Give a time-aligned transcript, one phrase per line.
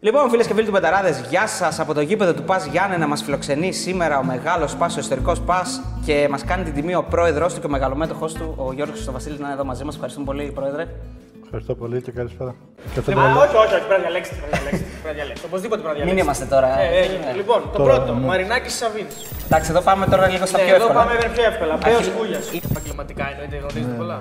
[0.00, 3.06] Λοιπόν, φίλες και φίλοι του Betarades, γεια σας από το γήπεδο του Πας Γιάννενα.
[3.06, 7.04] Μας φιλοξενεί σήμερα ο μεγάλος Πας, ο ιστορικός Πας και μας κάνει την τιμή ο
[7.10, 9.94] πρόεδρός του και ο μεγαλομέτοχός του, ο Γιώργος Χριστοβασίλης, να είναι εδώ μαζί μας.
[9.94, 10.86] Ευχαριστούμε πολύ, πρόεδρε.
[11.44, 12.54] Ευχαριστώ πολύ και καλησπέρα.
[12.94, 14.36] Και Α, θέλω- όχι, όχι, όχι, πρέπει να διαλέξετε.
[14.40, 14.90] Πρέπει να διαλέξετε.
[15.02, 15.48] πρέπει να διαλέξετε.
[15.50, 16.44] Οπωσδήποτε πρέπει να Μην διαλέξετε.
[16.44, 16.70] είμαστε τώρα.
[16.80, 17.26] Ε, έγινε.
[17.40, 18.26] Λοιπόν, το Τώρα, πρώτο, ναι.
[18.30, 19.16] Μαρινάκης Σαββίδης.
[19.46, 21.00] Εντάξει, εδώ πάμε τώρα λίγο στα Ναι, πιο εδώ εύκολα.
[21.04, 21.74] πάμε με πιο εύκολα.
[21.82, 22.40] Μπέος Αρχι- Κούγια.
[22.70, 24.18] Επαγγελματικά εννοείται, γνωρίζετε πολλά.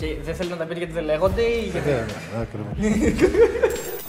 [0.00, 1.90] Και δεν θέλετε να τα πείτε γιατί δεν λέγονται ή γιατί.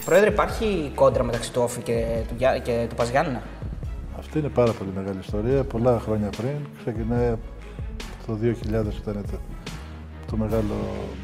[0.07, 0.29] Ναι, ναι, ακριβώς.
[0.29, 3.41] Πρόεδρε, υπάρχει κόντρα μεταξύ του Όφη και του, Γιά- και του Πας Γιάννενα;
[4.19, 5.63] Αυτή είναι πάρα πολύ μεγάλη ιστορία.
[5.63, 6.55] Πολλά χρόνια πριν.
[6.81, 7.39] Ξεκινάει από
[8.25, 9.25] το 2000 ήταν
[10.37, 10.73] το, το μεγάλο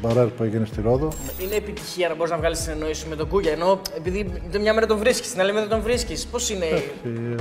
[0.00, 1.08] μπαράζ που έγινε στη Ρόδο.
[1.42, 3.52] Είναι επιτυχία να μπορείς να βγάλεις συνεννόηση με τον Κούλια.
[3.52, 6.26] Ενώ επειδή την μια μέρα τον βρίσκεις, την άλλη μέρα δεν τον βρίσκεις.
[6.26, 6.66] Πώς είναι;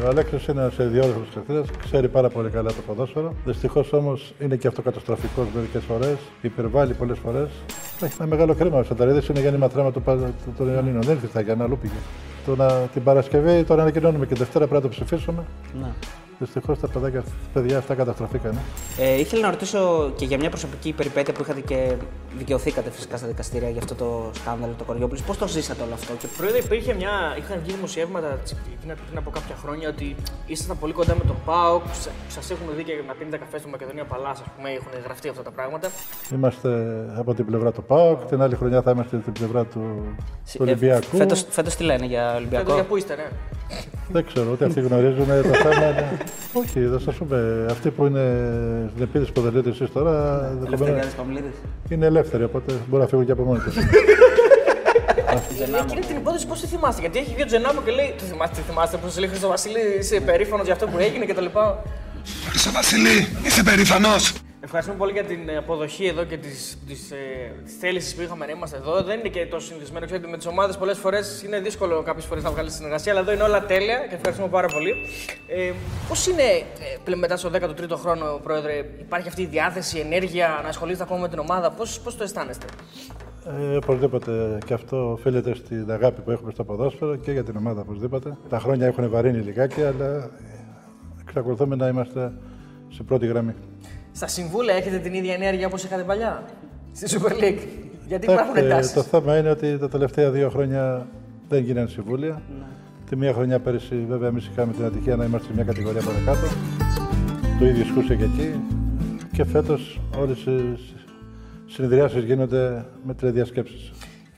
[0.06, 3.34] Ο Αλέξης είναι ένα ιδιόρυθμο χαρακτήρα, ξέρει πάρα πολύ καλά το ποδόσφαιρο.
[3.46, 7.50] Δυστυχώς όμως είναι και αυτοκαταστροφικός μερικές φορές, υπερβάλλει πολλές φορές.
[8.04, 8.80] Έχει ένα μεγάλο κρίμα.
[8.80, 11.02] Ο Σανταρίδης είναι γέννημα τρέμα του, Πα- του- των Ιωαννίνων.
[11.02, 11.94] Δεν ήρθε στα Γιάννα, αλλού πήγε.
[12.46, 15.44] Το να, την Παρασκευή τον ανακοινώνουμε και Δευτέρα πρέπει να το ψηφίσουμε.
[15.82, 15.88] Ναι.
[16.42, 18.60] Δυστυχώς τα παιδάκια, παιδιά αυτά καταστραφήκανε.
[19.00, 21.96] Ε, ήθελα να ρωτήσω και για μια προσωπική περιπέτεια που είχατε και
[22.38, 25.22] δικαιωθήκατε φυσικά στα δικαστήρια για αυτό το σκάνδαλο το Κοριόπουλος.
[25.24, 27.12] Πώς το ζήσατε όλο αυτό; Και Πρόεδρε, υπήρχε μια.
[27.38, 31.36] είχαν βγει δημοσιεύματα τσι- πριν, πριν από κάποια χρόνια ότι ήσασταν πολύ κοντά με τον
[31.46, 31.84] ΠΑΟΚ,
[32.28, 35.42] σας έχουν δει και να πίνετε καφέ στο Μακεδονία Παλάς, ας πούμε, έχουν γραφτεί αυτά
[35.42, 35.88] τα πράγματα.
[36.34, 36.70] Είμαστε
[37.18, 39.82] από την πλευρά του ΠΑΟΚ, την άλλη χρονιά θα είμαστε την πλευρά του,
[40.52, 41.18] του Ολυμπιακού.
[41.18, 43.28] Φέτος φέτος τι λένε για Και Ολυμπιακό; το για πού είστε, ναι.
[44.12, 45.90] Δεν ξέρω, ούτε αυτοί γνωρίζουν το θέμα.
[45.90, 46.18] Είναι...
[46.54, 47.66] Όχι, θα σας πούμε.
[47.70, 48.24] Αυτοί που είναι
[48.92, 50.12] στην επίδυση που δεν λέτε εσείς τώρα,
[50.52, 51.56] ενδεχομένως Ελευθεριάδης Παμλίδης.
[51.90, 53.76] είναι ελεύθεροι, οπότε μπορεί να φύγουν και από μόνοι τους.
[55.84, 58.56] Εκείνη την υπόθεση πώς τη θυμάστε, Γιατί έχει βγει ο Τζενάμο και λέει: Το θυμάστε,
[58.56, 61.46] τι θυμάστε, πώ λέει Χρυσό Βασίλη, είσαι περήφανο για αυτό που έγινε κτλ.
[62.50, 64.34] Χρυσό Βασίλη, είσαι περήφανος.
[64.64, 66.48] Ευχαριστούμε πολύ για την ε, αποδοχή εδώ και τη
[66.88, 67.16] τις, ε,
[67.64, 69.04] τις θέληση που είχαμε να είμαστε εδώ.
[69.04, 70.06] Δεν είναι και τόσο συνηθισμένο.
[70.06, 73.32] Ξέρετε, με τις ομάδες πολλές φορές είναι δύσκολο κάποιες φορές να βγάλεις συνεργασία, αλλά εδώ
[73.32, 74.92] είναι όλα τέλεια και ευχαριστούμε πάρα πολύ.
[75.48, 75.72] Ε,
[76.08, 80.60] Πώς είναι ε, πλέον μετά στο 13ο χρόνο, Πρόεδρε, υπάρχει αυτή η διάθεση, η ενέργεια
[80.64, 82.66] να ασχολείστε ακόμα με την ομάδα, πώς το αισθάνεστε;
[83.72, 87.82] Ε, οπωσδήποτε και αυτό οφείλεται στην αγάπη που έχουμε στο ποδόσφαιρο και για την ομάδα
[87.82, 88.38] οπωσδήποτε.
[88.50, 90.30] Τα χρόνια έχουν βαρύνει λιγάκι, αλλά
[91.22, 92.32] εξακολουθούμε να είμαστε
[92.90, 93.54] σε πρώτη γραμμή.
[94.12, 96.44] Στα συμβούλια έχετε την ίδια ενέργεια όπως είχατε παλιά;
[96.92, 97.60] Στη Super League.
[98.08, 98.94] Γιατί υπάρχουν Εντάξει, εντάσει.
[98.94, 101.08] το θέμα είναι ότι τα τελευταία δύο χρόνια
[101.50, 102.42] δεν γίνανε συμβούλια.
[103.10, 106.48] Τη μία χρονιά πέρυσι, βέβαια, εμείς είχαμε την ατυχία να είμαστε σε μια κατηγορία παρακάτω.
[107.60, 108.60] Το ίδιο ισχούσε και εκεί.
[109.32, 110.78] Και φέτος όλες οι
[111.66, 113.92] συνεδριάσεις γίνονται με τηλεδιασκέψεις.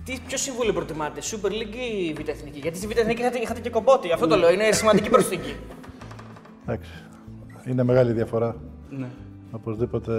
[0.03, 1.75] Τι, ποιο συμβούλιο προτιμάτε, Super League
[2.09, 4.71] ή Β' Εθνική; Γιατί στη Β' Εθνική είχατε, είχατε και κομπότη, αυτό το λέω, είναι
[4.71, 5.55] σημαντική προσθήκη.
[6.65, 6.91] Εντάξει.
[7.65, 8.55] Είναι μεγάλη διαφορά.
[8.89, 9.07] Ναι.
[9.55, 10.11] Οπωσδήποτε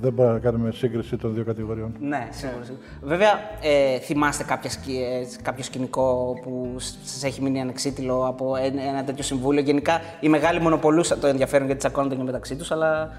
[0.00, 1.94] δεν μπορούμε να κάνουμε σύγκριση των δύο κατηγοριών.
[2.00, 2.64] Ναι, σίγουρα.
[2.64, 2.82] σίγουρα.
[3.02, 3.30] Βέβαια,
[3.62, 9.04] ε, θυμάστε κάποια, σκη- ε, κάποιο σκηνικό που σας έχει μείνει ανεξίτηλο από ένα, ένα
[9.04, 9.62] τέτοιο συμβούλιο.
[9.62, 13.10] Γενικά, οι μεγάλοι μονοπολούσαν το ενδιαφέρον γιατί τσακώνονται και μεταξύ τους, αλλά.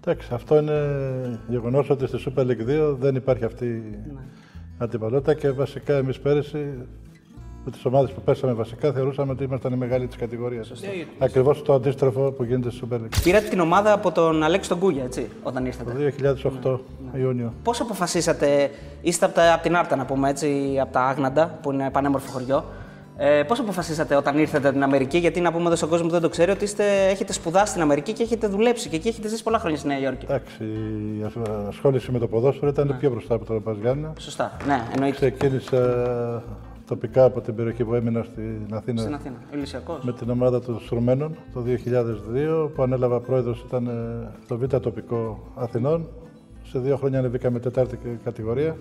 [0.00, 0.80] Εντάξει, αυτό είναι
[1.48, 4.06] γεγονός ότι στη Super League 2 δεν υπάρχει αυτή η
[4.78, 6.66] αντιπαλότητα και βασικά εμείς πέρυσι
[7.68, 10.72] με τις ομάδες που πέσαμε βασικά θεωρούσαμε ότι ήμασταν οι μεγάλοι της κατηγορίας.
[11.18, 13.20] Ακριβώς το αντίστροφο που γίνεται στη Super League.
[13.22, 15.92] Πήρατε την ομάδα από τον Αλέξη τον Κούγια, έτσι, όταν ήρθατε.
[15.92, 16.78] Το
[17.12, 17.52] 2008 Ιούνιο.
[17.62, 18.70] Πώς αποφασίσατε,
[19.00, 22.30] είστε από, τα, από την Άρτα, να πούμε έτσι, από τα Άγναντα, που είναι πανέμορφο
[22.32, 22.64] χωριό.
[23.16, 26.12] Ε, Πώς αποφασίσατε όταν ήρθατε από την Αμερική, γιατί να πούμε εδώ στον κόσμο που
[26.12, 29.28] δεν το ξέρει, ότι είστε, έχετε σπουδάσει στην Αμερική και έχετε δουλέψει και εκεί έχετε
[29.28, 30.26] ζήσει πολλά χρόνια στη Νέα Υόρκη.
[30.28, 30.64] Εντάξει,
[31.18, 31.24] η
[31.68, 34.12] ασχόληση με το ποδόσφαιρο ήταν πιο μπροστά από το Παζιάννα.
[34.18, 35.16] Σωστά, ναι, εννοείται.
[35.30, 36.42] Ξεκίνησα
[36.88, 39.00] τοπικά από την περιοχή που έμεινα στην Αθήνα.
[39.00, 39.36] Στην Αθήνα.
[39.54, 40.04] Ηλυσιακός.
[40.04, 41.64] με την ομάδα των Στρουμένων το
[42.64, 46.08] 2002 που ανέλαβα πρόεδρος ήταν ε, το Β' τοπικό Αθηνών.
[46.62, 48.76] Σε δύο χρόνια ανεβήκαμε τετάρτη κατηγορία.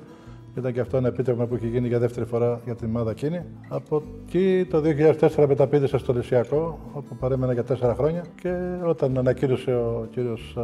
[0.57, 3.41] Ήταν και αυτό ένα επίτευγμα που είχε γίνει για δεύτερη φορά για την ομάδα εκείνη.
[3.69, 4.81] Από εκεί το
[5.29, 8.23] 2004 μεταπίδησα στο Λυσιακό, όπου παρέμενα για τέσσερα χρόνια.
[8.41, 8.53] Και
[8.85, 10.57] όταν ανακοίνωσε ο κύριος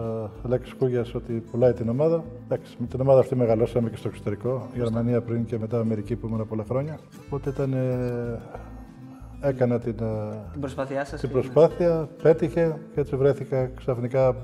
[0.46, 4.68] Αλέξης Κούγιας ότι πουλάει την ομάδα, εντάξει, με την ομάδα αυτή μεγαλώσαμε και στο εξωτερικό.
[4.76, 7.00] Γερμανία πριν και μετά Αμερική που ήμουν πολλά χρόνια.
[7.26, 7.74] Οπότε ήταν.
[7.74, 8.40] ε,
[9.42, 11.20] έκανα την, ε, Την προσπάθειά σας.
[11.20, 14.36] την προσπάθεια, πέτυχε και έτσι βρέθηκα ξαφνικά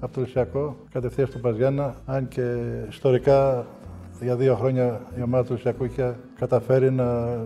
[0.00, 1.94] από το Λυσιακό κατευθείαν στο Παζιάννα.
[2.06, 2.56] Αν και
[2.88, 3.66] ιστορικά
[4.20, 7.38] για δύο χρόνια η ομάδα του Λυσιακού είχε καταφέρει να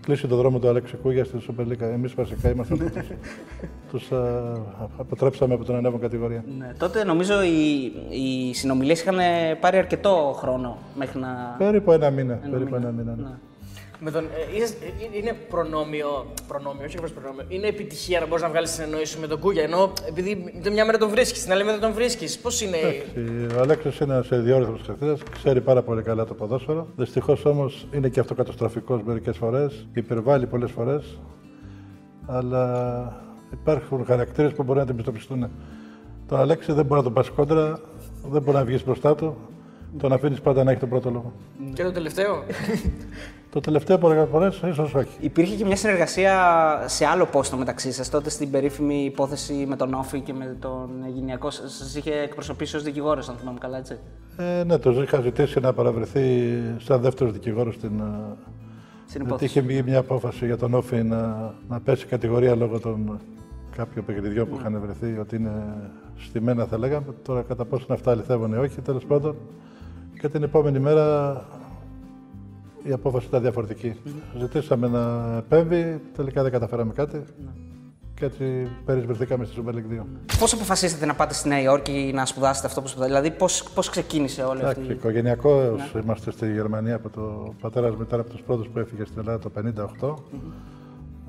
[0.00, 1.86] κλείσει το δρόμο του Αλέξη Κούγια στη Σούπερ Λίγκα.
[1.86, 3.08] Εμείς βασικά ήμασταν που τους,
[3.90, 4.52] τους α,
[4.98, 6.44] αποτρέψαμε από την ανέβον κατηγορία.
[6.58, 6.72] Ναι.
[6.78, 9.18] Τότε νομίζω οι, οι συνομιλίες είχαν
[9.60, 11.54] πάρει αρκετό χρόνο μέχρι να.
[11.58, 12.34] Περίπου ένα μήνα.
[12.50, 13.38] περίπου ένα μήνα ναι.
[14.00, 14.74] Με τον, ε, είσαι-
[15.12, 17.44] ε, είναι προνόμιο, προνόμιο, όχι ακριβώς προνόμιο.
[17.48, 19.62] Είναι επιτυχία να μπορείς να βγάλεις συνεννόηση σου με τον Κούγια.
[19.62, 22.38] Ενώ επειδή την μια μέρα τον βρίσκεις, την άλλη μέρα δεν τον βρίσκεις.
[22.38, 26.86] Πώς είναι; Εντάξει, Ο Αλέξης είναι ένα ιδιόρυθμο χαρακτήρα, ξέρει πάρα πολύ καλά το ποδόσφαιρο.
[26.96, 31.18] Δυστυχώς όμως είναι και αυτό καταστροφικό μερικές φορές, υπερβάλλει πολλές φορές.
[32.26, 33.22] Αλλά
[33.52, 35.50] υπάρχουν χαρακτήρες που μπορεί να αντιμετωπιστούν.
[36.28, 37.80] Τον Αλέξη δεν μπορεί να τον πας κόντρα,
[38.28, 39.36] δεν μπορεί να βγεις μπροστά του.
[39.98, 41.32] Τον αφήνεις πάντα να έχει τον πρώτο λόγο.
[41.72, 42.42] Και το τελευταίο;
[43.50, 45.16] Το τελευταίο πολλές φορές ίσως όχι.
[45.20, 46.34] Υπήρχε και μια συνεργασία
[46.86, 50.88] σε άλλο πόστο μεταξύ σας, τότε στην περίφημη υπόθεση με τον Όφη και με τον
[51.14, 51.50] Γυναικό.
[51.50, 53.98] Σας είχε εκπροσωπήσει ως δικηγόρος, αν θυμάμαι καλά, έτσι;
[54.36, 56.22] Ε, ναι, το είχα ζητήσει να παραβρεθεί
[56.78, 57.90] σαν δεύτερος δικηγόρος στην.
[58.00, 58.02] ε,
[59.06, 59.44] Στην Γιατί υπόθεση.
[59.44, 63.18] είχε βγει μια απόφαση για τον Όφη να, να πέσει κατηγορία λόγω των
[63.76, 65.52] κάποιων παιχνιδιών που είχαν βρεθεί ότι είναι
[66.18, 67.06] στημένα, θα λέγαμε.
[67.22, 69.36] Τώρα, κατά πόσο αυτά αληθεύουν ή όχι, τέλος πάντων.
[70.20, 71.36] Και την επόμενη μέρα
[72.82, 73.94] η απόφαση ήταν διαφορετική.
[74.38, 77.24] Ζητήσαμε να επέμβει, τελικά δεν καταφέραμε κάτι.
[78.14, 80.04] Και έτσι περισβηθήκαμε στη Super League 2.
[80.38, 83.36] Πώς αποφασίσατε να πάτε στη Νέα Υόρκη να σπουδάσετε αυτό που σπουδάσατε, Δηλαδή,
[83.74, 84.92] πώς ξεκίνησε όλη Εντάξει, αυτή.
[84.92, 89.18] οικογενειακός είμαστε στη Γερμανία από το πατέρας μου ήταν από τους πρώτους που έφυγε στην
[89.18, 89.50] Ελλάδα το
[90.00, 90.14] 1958.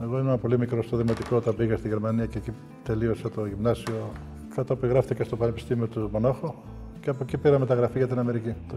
[0.01, 2.51] Εγώ ήμουν πολύ μικρός στο δημοτικό όταν πήγα στη Γερμανία και εκεί
[2.83, 4.09] τελείωσα το γυμνάσιο.
[4.56, 6.63] Κατόπιν γράφτηκα στο Πανεπιστήμιο του Μονόχο
[7.01, 8.53] και από εκεί πήρα μεταγραφή για την Αμερική.
[8.67, 8.75] Το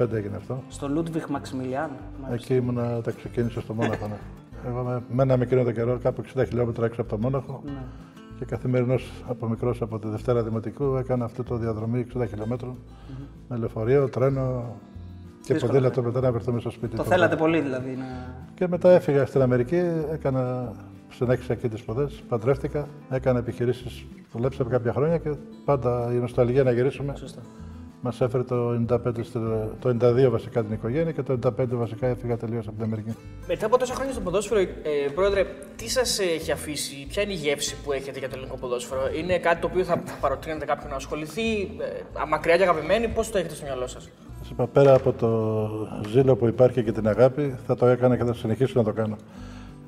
[0.00, 0.62] 1975 έγινε αυτό.
[0.68, 1.90] Στο Λούντβιχ Μαξιμιλιάν.
[2.32, 4.06] Εκεί ήμουνα, τα ξεκίνησα στο Μόναχο.
[4.06, 4.16] Ναι.
[4.68, 7.62] Εγώ με, μέναμε εκείνο το καιρό κάπου 60 χιλιόμετρα έξω από το Μόναχο.
[8.38, 12.76] Και καθημερινώς από μικρός από τη Δευτέρα Δημοτικού έκανα αυτό το διαδρομή 60 χιλιόμετρων
[13.48, 14.76] με λεωφορείο, τρένο
[15.44, 16.96] και Δύσκολο, ποδήλατο μετά να βρεθούμε στο σπίτι.
[16.96, 17.08] Το του.
[17.08, 17.96] θέλατε πολύ, δηλαδή.
[17.96, 18.04] Να...
[18.54, 19.82] Και μετά έφυγα στην Αμερική,
[20.12, 20.72] έκανα,
[21.10, 24.04] συνέχισα εκεί τις σπουδές, παντρεύτηκα, έκανα επιχειρήσεις.
[24.32, 25.30] Δουλέψαμε κάποια χρόνια και
[25.64, 27.14] πάντα η νοσταλγία να γυρίσουμε.
[27.16, 27.40] Σωστά.
[28.02, 32.36] Μας έφερε το 95, στο- το 92 βασικά την οικογένεια και το 95 βασικά έφυγα
[32.36, 33.14] τελείως από την Αμερική.
[33.48, 34.66] Μετά από τόσα χρόνια στο ποδόσφαιρο, ε,
[35.14, 35.46] πρόεδρε,
[35.76, 39.38] τι σας έχει αφήσει, ποια είναι η γεύση που έχετε για το ελληνικό ποδόσφαιρο, Είναι
[39.38, 43.54] κάτι το οποίο θα παροτρύνετε κάποιον να ασχοληθεί, ε, μακριά και αγαπημένη, πώς το έχετε
[43.54, 45.68] στο μυαλό σας; Σας είπα, πέρα από το
[46.08, 49.16] ζήλο που υπάρχει και την αγάπη, θα το έκανα και θα συνεχίσω να το κάνω.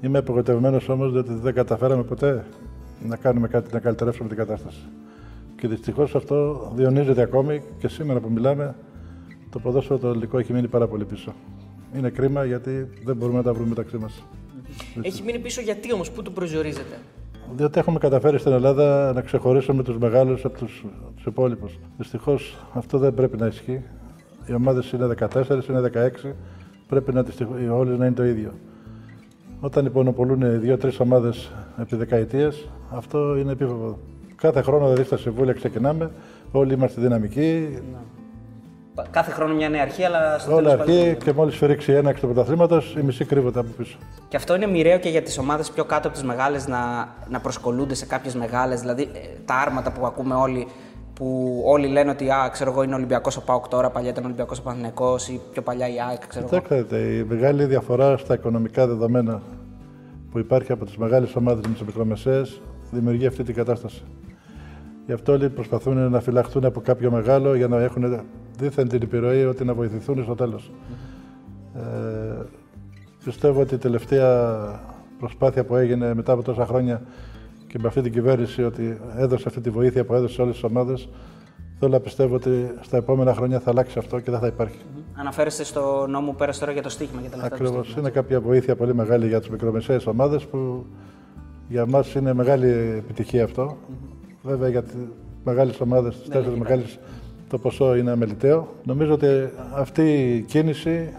[0.02, 2.44] Είμαι απογοητευμένος όμως διότι δεν καταφέραμε ποτέ
[3.08, 4.82] να κάνουμε κάτι να καλυτερεύσουμε την κατάσταση.
[5.56, 8.75] Και δυστυχώς αυτό διονύζεται ακόμη και σήμερα που μιλάμε,
[9.50, 11.32] το ποδόσφαιρο το ελληνικό έχει μείνει πάρα πολύ πίσω.
[11.96, 14.22] Είναι κρίμα γιατί δεν μπορούμε να τα βρούμε μεταξύ μας.
[15.02, 16.99] Έχει μείνει πίσω γιατί όμως, πού το προσδιορίζετε.
[17.56, 20.84] Διότι έχουμε καταφέρει στην Ελλάδα να ξεχωρίσουμε τους μεγάλους από τους
[21.26, 21.78] υπόλοιπους.
[21.99, 23.82] Δυστυχώς αυτό δεν πρέπει να ισχύει.
[24.46, 26.34] Οι ομάδες είναι 14, είναι 16.
[26.88, 27.37] Πρέπει να τις,
[27.70, 28.52] όλες να είναι το ίδιο.
[29.64, 32.49] Όταν υπονοπολούν δύο-τρεις ομάδες επί δεκαετίε,
[32.91, 33.99] αυτό είναι επίφοβο.
[34.37, 36.11] Κάθε χρόνο δηλαδή στα συμβούλια ξεκινάμε,
[36.53, 37.79] όλοι είμαστε δυναμικοί,
[39.11, 41.25] Κάθε χρόνο μια νέα αρχή, αλλά στο όλα τέλος πάλι το αρχή ίδιο.
[41.25, 43.97] και μόλις φυρίξει ένα εξ του πρωταθλήματος, οι μισοί κρύβονται από πίσω.
[44.29, 47.41] Και αυτό είναι μοιραίο και για τις ομάδες πιο κάτω από τις μεγάλες να, να
[47.41, 48.81] προσκολούνται σε κάποιες μεγάλες.
[48.81, 50.67] Δηλαδή ε, τα άρματα που ακούμε όλοι,
[51.22, 54.58] που όλοι λένε ότι α, ξέρω εγώ είναι Ολυμπιακός ο Πάοκ τώρα, παλιά ήταν Ολυμπιακός
[54.58, 56.60] ο Παναθυνεκό ή πιο παλιά η ΑΕΚ, ξέρω εγώ.
[56.60, 59.42] Κοιτάξτε, η μεγάλη διαφορά στα οικονομικά δεδομένα
[60.30, 62.60] που υπάρχει από τις μεγάλες ομάδες με τις μικρομεσαίες
[62.90, 64.02] δημιουργεί αυτή την κατάσταση.
[65.06, 68.25] Γι' αυτό όλοι προσπαθούν να φυλαχτούν από κάποιο μεγάλο για να έχουν
[68.58, 70.72] δίθεν την επιρροή ότι να βοηθηθούν στο τέλος.
[71.75, 72.42] Ε,
[73.25, 74.60] πιστεύω ότι η τελευταία
[75.18, 77.02] προσπάθεια που έγινε μετά από τόσα χρόνια
[77.72, 80.62] και με αυτή την κυβέρνηση ότι έδωσε αυτή τη βοήθεια που έδωσε σε όλες τις
[80.64, 81.08] ομάδες,
[81.78, 84.76] θέλω να πιστεύω ότι στα επόμενα χρόνια θα αλλάξει αυτό και δεν θα υπάρχει.
[85.14, 87.48] Αναφέρεστε στο νόμο που πέρασε τώρα για το στοίχημα για τα λεφτά.
[87.48, 87.84] του Ακριβώς.
[87.84, 88.02] στοίχηματος.
[88.02, 90.86] Είναι κάποια βοήθεια πολύ μεγάλη για τις μικρομεσαίες ομάδες που
[91.68, 92.68] για μας είναι μεγάλη
[92.99, 93.76] επιτυχία αυτό.
[94.42, 94.94] Βέβαια για τις
[95.44, 96.99] μεγάλες ομάδες, τις τέσσερις μεγάλες,
[97.49, 98.68] το ποσό είναι αμεληταίο.
[98.85, 99.26] Νομίζω ότι
[99.75, 101.12] αυτή η κίνηση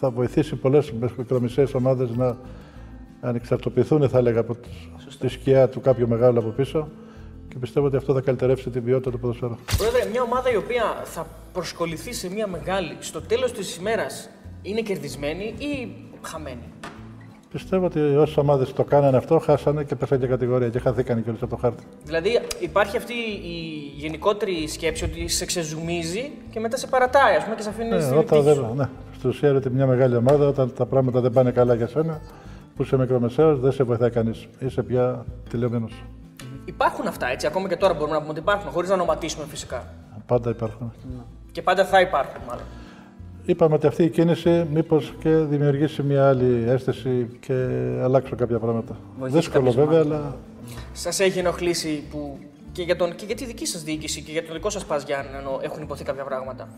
[0.00, 2.36] θα βοηθήσει πολλές μικρομεσαίες ομάδες να
[3.20, 6.88] ανεξαρτοποιηθούν, θα έλεγα, από τις- τη σκιά του κάποιου μεγάλου από πίσω
[7.48, 9.54] και πιστεύω ότι αυτό θα καλυτερεύσει την ποιότητα του ποδοσφαίρου.
[9.76, 14.28] Πρόεδρε, μια ομάδα η οποία θα προσκοληθεί σε μια μεγάλη, στο τέλος της ημέρας
[14.62, 15.88] είναι κερδισμένη ή
[16.22, 16.62] χαμένη;
[17.52, 21.38] Πιστεύω ότι όσες ομάδες το κάνανε αυτό, χάσανε και πέσανε και κατηγορία και χαθήκανε κιόλα
[21.40, 21.82] από το χάρτη.
[22.04, 23.12] Δηλαδή υπάρχει αυτή
[23.44, 27.88] η γενικότερη σκέψη ότι σε ξεζουμίζει και μετά σε παρατάει, ας πούμε, και σε αφήνει
[27.88, 28.72] Ναι, στην όταν τύχη δεν, σου.
[28.76, 31.86] ναι, στην ουσία είναι ότι μια μεγάλη ομάδα, όταν τα πράγματα δεν πάνε καλά για
[31.88, 32.20] σένα,
[32.76, 34.48] που είσαι μικρομεσαίος, δεν σε βοηθάει κανείς.
[34.58, 36.04] Είσαι πια τηλεομένος.
[36.64, 39.92] Υπάρχουν αυτά έτσι, ακόμα και τώρα μπορούμε να πούμε ότι υπάρχουν, χωρίς να ονοματίσουμε φυσικά.
[40.26, 40.92] Πάντα υπάρχουν.
[41.52, 42.64] Και πάντα θα υπάρχουν, μάλλον.
[43.44, 47.52] Είπαμε ότι αυτή η κίνηση μήπως και δημιουργήσει μια άλλη αίσθηση και
[48.02, 48.96] αλλάξω κάποια πράγματα.
[49.18, 50.36] Βοηθήσει Δύσκολο κάποιες βέβαια, αλλά
[50.92, 52.38] Σας έχει ενοχλήσει που
[52.72, 55.04] και για, τον, και για τη δική σας διοίκηση και για το δικό σας Πας
[55.04, 56.68] Γιάννη ενώ έχουν υποθεί κάποια πράγματα;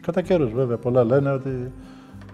[0.00, 0.76] κατά καιρούς βέβαια.
[0.76, 1.72] Πολλά λένε ότι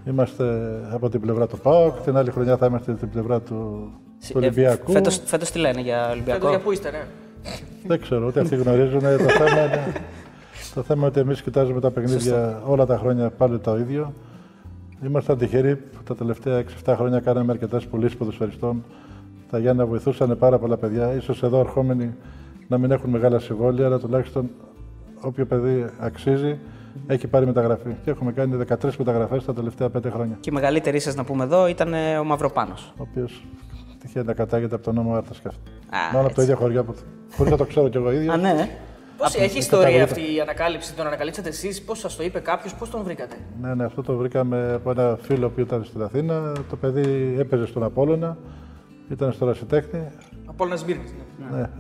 [0.07, 0.45] Είμαστε
[0.93, 4.93] από την πλευρά του ΠΑΟΚ, την άλλη χρονιά θα είμαστε στην πλευρά του, του Ολυμπιακού.
[4.93, 6.49] Φέτο φέτος τι λένε για Φέτος Ολυμπιακό.
[6.49, 7.07] για πού είστε, ναι.
[7.87, 9.01] Δεν ξέρω, ούτε αυτοί γνωρίζουν.
[9.01, 9.93] το, θέμα είναι,
[10.75, 14.13] το θέμα είναι ότι εμείς κοιτάζουμε τα παιχνίδια όλα τα χρόνια πάλι το ίδιο.
[15.05, 18.85] Ήμασταν τυχεροί που τα τελευταία 6-7 χρόνια κάναμε αρκετές πωλήσεις ποδοσφαιριστών.
[19.51, 21.21] Τα Γιάννα βοηθούσαν πάρα πολλά παιδιά.
[21.21, 22.15] σω εδώ ερχόμενοι
[22.69, 24.51] να μην έχουν μεγάλα συμβόλαια, αλλά τουλάχιστον
[25.21, 26.59] όποιο παιδί αξίζει
[27.07, 27.97] έχει πάρει μεταγραφή.
[28.05, 30.37] Και έχουμε κάνει 13 μεταγραφές τα τελευταία 5 χρόνια.
[30.41, 32.93] Και η μεγαλύτερη σα να πούμε εδώ ήταν ε, ο Μαυροπάνος.
[32.99, 33.45] Ο οποίος
[34.01, 35.71] τυχαίνει να κατάγεται από τον νόμο Άρτας Σκάφτη.
[35.71, 36.35] Α, Μόνο από έτσι.
[36.35, 36.95] το ίδιο χωριό που.
[37.37, 38.35] Χωρίς να το ξέρω κι εγώ ίδιος.
[38.35, 38.69] Α, ναι.
[39.17, 42.91] Πώς έχει ιστορία αυτή η ανακάλυψη, τον ανακαλύψατε εσείς, πώς σας το είπε κάποιος, πώς
[42.91, 46.53] τον βρήκατε; Ναι, ναι, αυτό το βρήκαμε από ένα φίλο που ήταν στην Αθήνα.
[46.71, 48.37] Το παιδί έπαιζε στον Απόλλωνα,
[49.11, 50.09] ήταν στο Ρασιτέχνη.
[50.47, 51.05] Από όλα Σμύρνη.
[51.51, 51.57] Ναι.
[51.59, 51.71] Ναι.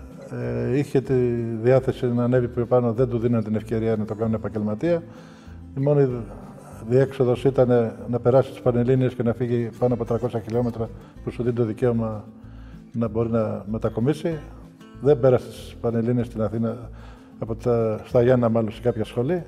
[0.43, 1.15] Ε, είχε τη
[1.63, 5.03] διάθεση να ανέβει πιο πάνω, δεν του δίνανε την ευκαιρία να το κάνουν επαγγελματία.
[5.77, 6.09] Η μόνη
[6.89, 10.89] διέξοδος ήταν να περάσει τις Πανελλήνιες και να φύγει πάνω από 300 χιλιόμετρα
[11.25, 12.25] που σου δίνει το δικαίωμα
[12.93, 14.39] να μπορεί να μετακομίσει.
[15.01, 16.91] Δεν πέρασε τι Πανελλήνιες στην Αθήνα,
[17.39, 19.45] από τα, στα Γιάννα μάλλον σε κάποια σχολή.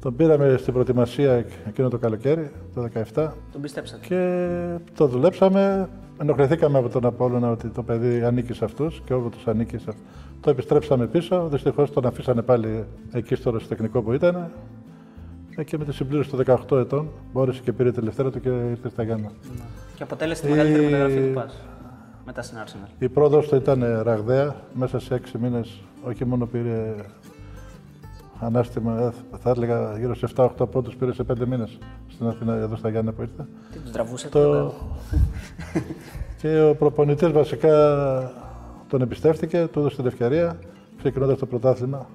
[0.00, 4.06] Τον πήραμε στην προετοιμασία εκείνο το καλοκαίρι, το 2017, Τον πιστέψατε.
[4.06, 5.88] και το δουλέψαμε.
[6.20, 9.84] Ενοχληθήκαμε από τον Απόλλωνα ότι το παιδί ανήκει σε αυτούς και όποτε του ανήκει σε
[9.88, 10.04] αυτούς.
[10.40, 11.48] Το επιστρέψαμε πίσω.
[11.48, 14.50] Δυστυχώς τον αφήσανε πάλι εκεί στο τεχνικό που ήταν.
[15.56, 16.38] Ε, Και με τη συμπλήρωση των
[16.70, 19.30] 18 ετών μπόρεσε και πήρε τη Δευτέρα του και ήρθε στα Γιάννα.
[19.96, 21.62] Και αποτέλεσε τη Η- μεγαλύτερη μεταγραφή του Πας.
[22.26, 22.88] Μετά στην Arsenal.
[22.98, 24.54] Η πρόοδος του ήταν ραγδαία.
[24.74, 26.94] Μέσα σε 6 μήνες όχι μόνο πήρε
[28.40, 29.00] ανάστημα,
[29.32, 32.88] ε, θα έλεγα γύρω σε 7-8 πόντους πήρε σε 5 μήνες στην Αθήνα, εδώ στα
[32.88, 33.46] Γιάννα που ήρθε.
[33.72, 34.38] Τι τους τραβούσατε.
[34.38, 34.72] Το...
[36.40, 37.72] και ο προπονητής βασικά
[38.88, 40.58] τον εμπιστεύτηκε, του έδωσε την ευκαιρία,
[40.98, 42.06] ξεκινώντας το πρωτάθλημα.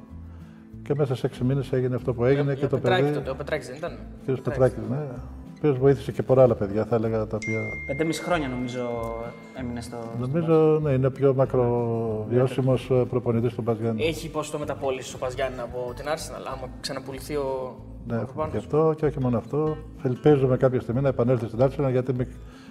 [0.84, 3.30] Και μέσα σε 6 μήνες έγινε αυτό που έγινε και Για το Πετράκης παιδί, τότε,
[3.30, 3.98] ο Πετράκης δεν ήταν;
[4.28, 4.42] ο κ.
[4.42, 4.98] Πετράκης, ναι,
[5.62, 8.80] ο οποίος βοήθησε και πολλά άλλα παιδιά, θα έλεγα, τα οποία Πεντέμιση χρόνια νομίζω
[9.60, 9.98] έμεινε στο.
[10.20, 14.04] νομίζω ναι, είναι ο πιο μακροβιώσιμος ε, προπονητής του Μπαζιάννη.
[14.04, 17.76] Έχει ποσοστό μεταπόληση ο Παζιάννη από την Arsenal, άμα ξαναπουληθεί ο.
[18.08, 18.52] Ναι, ο έχουμε Παπάνος.
[18.52, 19.78] και αυτό και όχι μόνο αυτό.
[20.04, 22.28] Ελπίζουμε κάποια στιγμή να επανέλθει στην Arsenal γιατί με-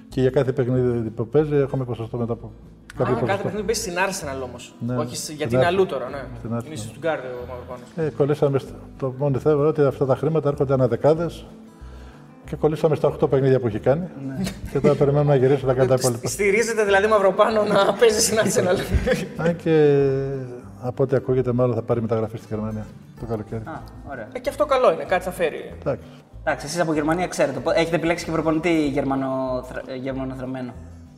[0.08, 2.50] και για κάθε παιχνίδι που παίζει έχουμε ποσοστό μετά από Α,
[2.96, 3.42] κάποιο κάθε ποσοστό.
[3.42, 4.74] παιχνίδι παίζει στην Arsenal όμως.
[4.86, 5.66] Ναι, Όχι σ- στην γιατί είναι Arsenal.
[5.66, 6.24] αλλού τώρα, ναι.
[6.38, 6.72] Στην Είναι Arsenal.
[6.78, 7.88] στη Στουγκάρδη ο Μαυροπάνος.
[7.96, 11.44] Ε, κολλήσαμε, στο- το μόνο θέμα είναι ότι αυτά τα χρήματα έρχονται ανά δεκάδες
[12.48, 14.06] και κολλήσαμε στα 8 παιχνίδια που έχει κάνει.
[14.72, 16.28] Και τώρα περιμένουμε να γυρίσει να κάνει τα υπόλοιπα.
[16.28, 18.78] Στηρίζεται δηλαδή Μαυροπάνο να παίζει στην Arsenal.
[19.46, 20.04] Αν και
[20.82, 22.86] από ό,τι ακούγεται, μάλλον θα πάρει μεταγραφή στη Γερμανία
[23.20, 23.62] το καλοκαίρι.
[23.64, 24.28] Α, ωραία.
[24.32, 25.72] Ε, και αυτό καλό είναι, κάτι θα φέρει.
[25.80, 26.06] Εντάξει.
[26.44, 27.58] Εντάξει, εσείς από Γερμανία ξέρετε.
[27.60, 30.72] πο- Έχετε επιλέξει και προπονητή γερμανοθρα- ε, γερμανοθρεμένο.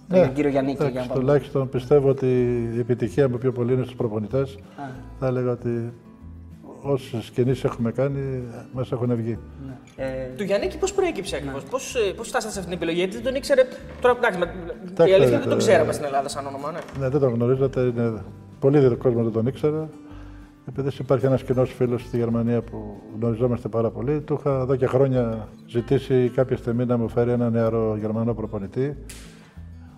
[0.09, 2.27] Ναι, Τον κύριο Γιάννη εντάξει, τουλάχιστον πιστεύω ότι
[2.75, 4.59] η επιτυχία μου πιο πολύ είναι στους προπονητές.
[5.19, 5.93] Θα έλεγα ότι
[6.83, 9.39] όσες κινήσεις έχουμε κάνει μας έχουν βγει.
[9.97, 10.07] Ε,
[10.37, 13.35] Του Γιάννη πώς προέκυψε ακριβώς, πώς πώς φτάσατε σε αυτήν την επιλογή, γιατί δεν τον
[13.35, 13.63] ήξερε.
[14.01, 14.45] Τώρα εντάξει, με-
[14.89, 16.79] η Τα αλήθεια είναι ξέρετε, δεν τον ξέραμε στην Ελλάδα σαν όνομα, ναι.
[16.99, 17.81] Ναι, δεν τον γνωρίζατε.
[17.81, 18.23] Είναι...
[18.61, 19.89] Πολύ δύσκολο κόσμο δεν τον ήξερε.
[20.69, 24.87] Επειδή υπάρχει ένας κοινός φίλος στη Γερμανία που γνωριζόμαστε πάρα πολύ, του είχα εδώ και
[24.87, 28.97] χρόνια ζητήσει κάποια στιγμή να μου φέρει ένα νεαρό Γερμανό προπονητή.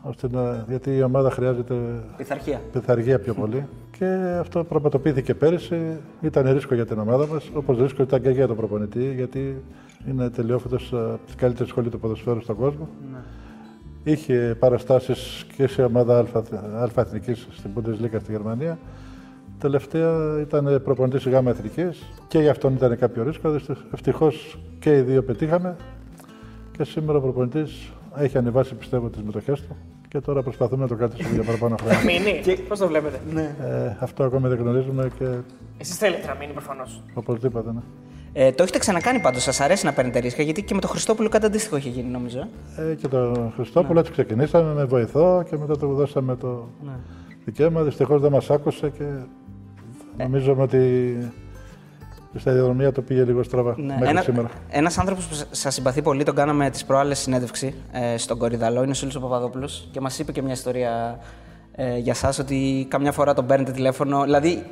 [0.02, 0.64] Ώστε να...
[0.68, 1.74] Γιατί η ομάδα χρειάζεται
[2.16, 2.60] πειθαρχία.
[2.72, 3.66] πειθαργία πιο πολύ.
[3.98, 5.96] Και αυτό πραγματοποιήθηκε πέρυσι.
[6.20, 9.62] Ήταν ρίσκο για την ομάδα μας, όπως ρίσκο ήταν και για τον προπονητή, γιατί
[10.08, 12.88] είναι τελειόφυτο από τι καλύτερε σχολή του ποδοσφαίρου στον κόσμο.
[14.04, 16.42] Είχε παραστάσεις και σε ομάδα αλφα,
[16.76, 18.78] αλφα εθνικής στην Bundesliga στη Γερμανία.
[19.58, 23.60] Τελευταία ήταν προπονητής γάμα εθνικής και γι' αυτόν ήταν κάποιο ρίσκο.
[23.92, 25.76] Ευτυχώς και οι δύο πετύχαμε.
[26.76, 29.76] Και σήμερα ο προπονητής έχει ανεβάσει πιστεύω τις μετοχές του
[30.08, 31.98] και τώρα προσπαθούμε να το κρατήσουμε για παραπάνω χρόνια.
[32.04, 32.58] Μείνει.
[32.68, 33.20] Πώς το βλέπετε;
[33.62, 35.24] Ε, αυτό ακόμη δεν γνωρίζουμε και
[35.78, 37.02] Εσείς θέλετε να μείνει προφανώς.
[37.14, 37.72] οπωσδήποτε.
[37.72, 37.80] Ναι.
[38.34, 41.28] Ε, το έχετε ξανακάνει πάντως, σας αρέσει να παίρνετε ρίσκα, γιατί και με το Χριστόπουλο
[41.28, 42.38] κάτι αντίστοιχο είχε γίνει νομίζω.
[42.76, 42.90] ε.
[42.90, 46.68] Ε, και τον Χριστόπουλο έτσι ξεκινήσαμε με βοηθό και μετά του δώσαμε το
[47.44, 47.82] δικαίωμα.
[47.82, 49.04] Δυστυχώς δεν μας άκουσε και
[50.18, 51.16] νομίζουμε ότι
[52.32, 53.84] η σταδιοδρομία το πήγε λίγο στραβά Ναι.
[53.86, 54.48] μέχρι Ένα, σήμερα.
[54.70, 58.90] ένας άνθρωπος που σας συμπαθεί πολύ, τον κάναμε τις προάλλες συνέντευξη ε, στον Κορυδαλό, είναι
[58.90, 61.18] ο Σούλης ο Παπαδόπουλος και μας είπε και μια ιστορία
[61.74, 64.22] ε, για σας ότι καμιά φορά τον παίρνετε τηλέφωνο.
[64.22, 64.64] Δηλαδή,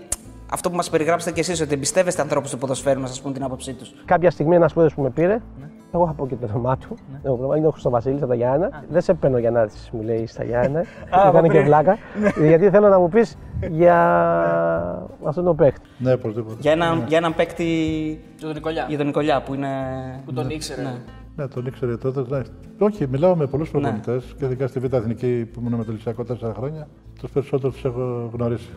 [0.52, 3.42] αυτό που μας περιγράψετε κι εσείς, ότι εμπιστεύεστε ανθρώπους του ποδοσφαίρου να σας πούν την
[3.42, 3.94] άποψή τους.
[4.04, 5.40] Κάποια στιγμή ένας σπουδαίος που με πήρε,
[5.92, 6.88] εγώ θα πω και το όνομά του.
[6.88, 7.56] Δεν έχω πρόβλημα.
[7.56, 8.84] Είναι ο Χρυστοβασίλη από τα Γιάννα.
[8.90, 10.80] Δεν σε παίρνω για να έρθει, μου λέει στα Γιάννα.
[11.26, 11.98] Μου κάνει και βλάκα.
[12.46, 13.36] Γιατί θέλω να μου πεις
[13.70, 13.98] για
[15.24, 15.88] αυτόν τον παίχτη.
[15.98, 16.56] Ναι, οπωσδήποτε.
[16.60, 17.64] Για έναν, για έναν παίκτη
[18.36, 18.86] Για τον Νικολιά.
[18.88, 19.68] για τον Νικολιά που είναι...
[20.24, 20.82] Που τον ήξερε.
[21.36, 22.24] Ναι, τον ήξερε τότε.
[22.28, 22.40] Ναι.
[22.78, 26.24] Όχι, μιλάω με πολλούς προπονητές και ειδικά στη Β' Εθνική που ήμουν με το Λυσιακό
[26.24, 26.88] τέσσερα χρόνια.
[27.20, 28.70] Τους περισσότερους τους έχω γνωρίσει.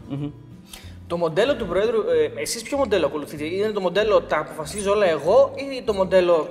[1.07, 5.05] Το μοντέλο του Προέδρου, ε, εσείς ποιο μοντέλο ακολουθείτε, Είναι το μοντέλο τα αποφασίζω όλα
[5.05, 6.47] εγώ ή το μοντέλο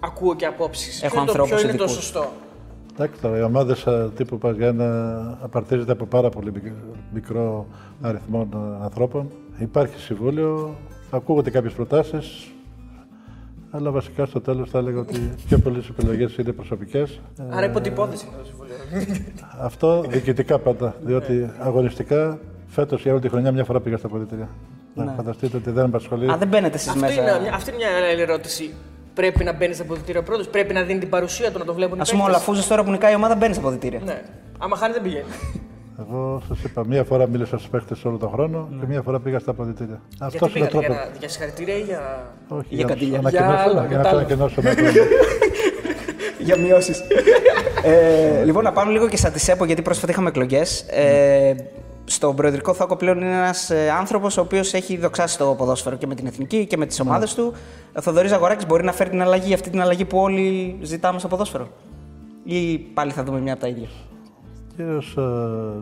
[0.00, 1.02] ακούω και απόψεις.
[1.02, 2.04] Έχω ποιο, είναι το- ανθρώπους ποιο είναι το ειδικούς.
[2.04, 2.30] σωστό.
[2.94, 3.74] Εντάξει τώρα, οι ομάδε
[4.16, 6.72] τύπου Παζιάννα απαρτίζεται από πάρα πολύ μικ-
[7.12, 7.66] μικρό
[8.02, 9.30] αριθμό ε, ανθρώπων.
[9.58, 10.74] Υπάρχει συμβούλιο,
[11.10, 12.52] ακούγονται κάποιες προτάσεις.
[13.70, 17.20] Αλλά βασικά στο τέλος θα έλεγα ότι πιο πολλές επιλογές είναι προσωπικές.
[17.50, 18.74] Άρα υποτυπώδηση είναι το συμβούλιο.
[19.60, 20.94] Αυτό διοικητικά πάντα.
[21.00, 24.48] Διότι αγωνιστικά φέτος για όλη τη χρονιά μια φορά πήγα στα ποδητήρια.
[24.94, 26.30] Να φανταστείτε ότι δεν με απασχολεί.
[26.30, 27.12] Α, δεν μπαίνετε εσεί Αυτό μέσα.
[27.22, 28.74] είναι, μια- αυτή είναι μια άλλη ερώτηση.
[29.18, 31.98] Πρέπει να μπαίνεις στα αποδητήρια πρώτος, πρέπει να δίνει την παρουσία του να το βλέπουν
[31.98, 32.40] οι Α πούμε, ο παίκτες.
[32.40, 34.00] Λαφούζος τώρα που νικάει η ομάδα μπαίνει στα αποδητήρια.
[34.04, 34.22] Ναι.
[34.58, 35.24] Άμα χάνει δεν πηγαίνει.
[36.00, 39.38] Εγώ σας είπα, μία φορά μίλησα στους παίχτε όλο τον χρόνο και μία φορά πήγα
[39.38, 40.00] στα αποδητήρια.
[40.20, 41.02] Αυτό Γιατί είναι ο πήγατε τρόπο.
[41.02, 42.26] για, να- για συγχαρητήρια ή για.
[42.48, 43.20] Όχι, Για καντήλια.
[43.20, 44.18] να Για ανακοινώσω- άλλα, για να κατάλαβα.
[44.34, 44.92] ανακοινώσω ένα κλίμα.
[46.46, 47.00] Για μειώσεις.
[47.82, 50.84] ε, λοιπόν, να πάμε λίγο και στα της ΕΠΟ, γιατί πρόσφατα είχαμε εκλογές.
[52.08, 55.96] Ε, στον προεδρικό θόκο πλέον είναι ένας ε, άνθρωπος ο οποίος έχει δοξάσει το ποδόσφαιρο
[55.96, 57.52] και με την εθνική και με τις ομάδες του.
[57.96, 61.28] Ο Θοδωρής Ζαγοράκης μπορεί να φέρει την αλλαγή, αυτή την αλλαγή που όλοι ζητάμε στο
[61.28, 61.68] ποδόσφαιρο.
[62.44, 63.88] Ή πάλι θα δούμε μια από τα ίδια.
[64.70, 65.02] Ο κύριο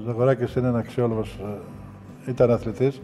[0.04, 1.38] Ζαγοράκης είναι ένα αξιόλογος.
[2.26, 3.00] Ήταν αθλητής.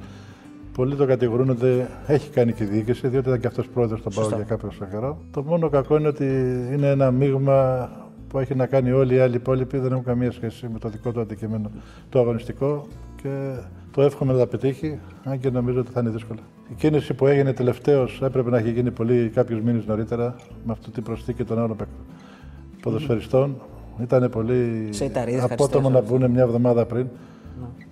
[0.73, 4.27] Πολλοί το κατηγορούν ότι έχει κάνει και διοίκηση, διότι ήταν και αυτός πρόεδρος στον Πάο
[4.29, 5.19] για κάποιο καιρό.
[5.31, 6.25] Το μόνο κακό είναι ότι
[6.73, 7.89] είναι ένα μείγμα
[8.29, 11.13] που έχει να κάνει όλοι οι άλλοι υπόλοιποι, δεν έχουν καμία σχέση με το δικό
[11.13, 11.71] του αντικείμενο,
[12.09, 12.87] το αγωνιστικό
[13.23, 13.53] και
[13.93, 16.39] το εύχομαι να τα πετύχει, αν και νομίζω ότι θα είναι δύσκολο.
[16.71, 20.91] Η κίνηση που έγινε τελευταίως έπρεπε να έχει γίνει πολύ κάποιους μήνες νωρίτερα με αυτή
[20.91, 22.05] την προσθήκη των άλλων παικτών
[22.83, 23.57] ποδοσφαιριστών.
[24.03, 27.07] Ήταν πολύ Σε Ιταρίδες, απότομο να μπουν μια εβδομάδα πριν.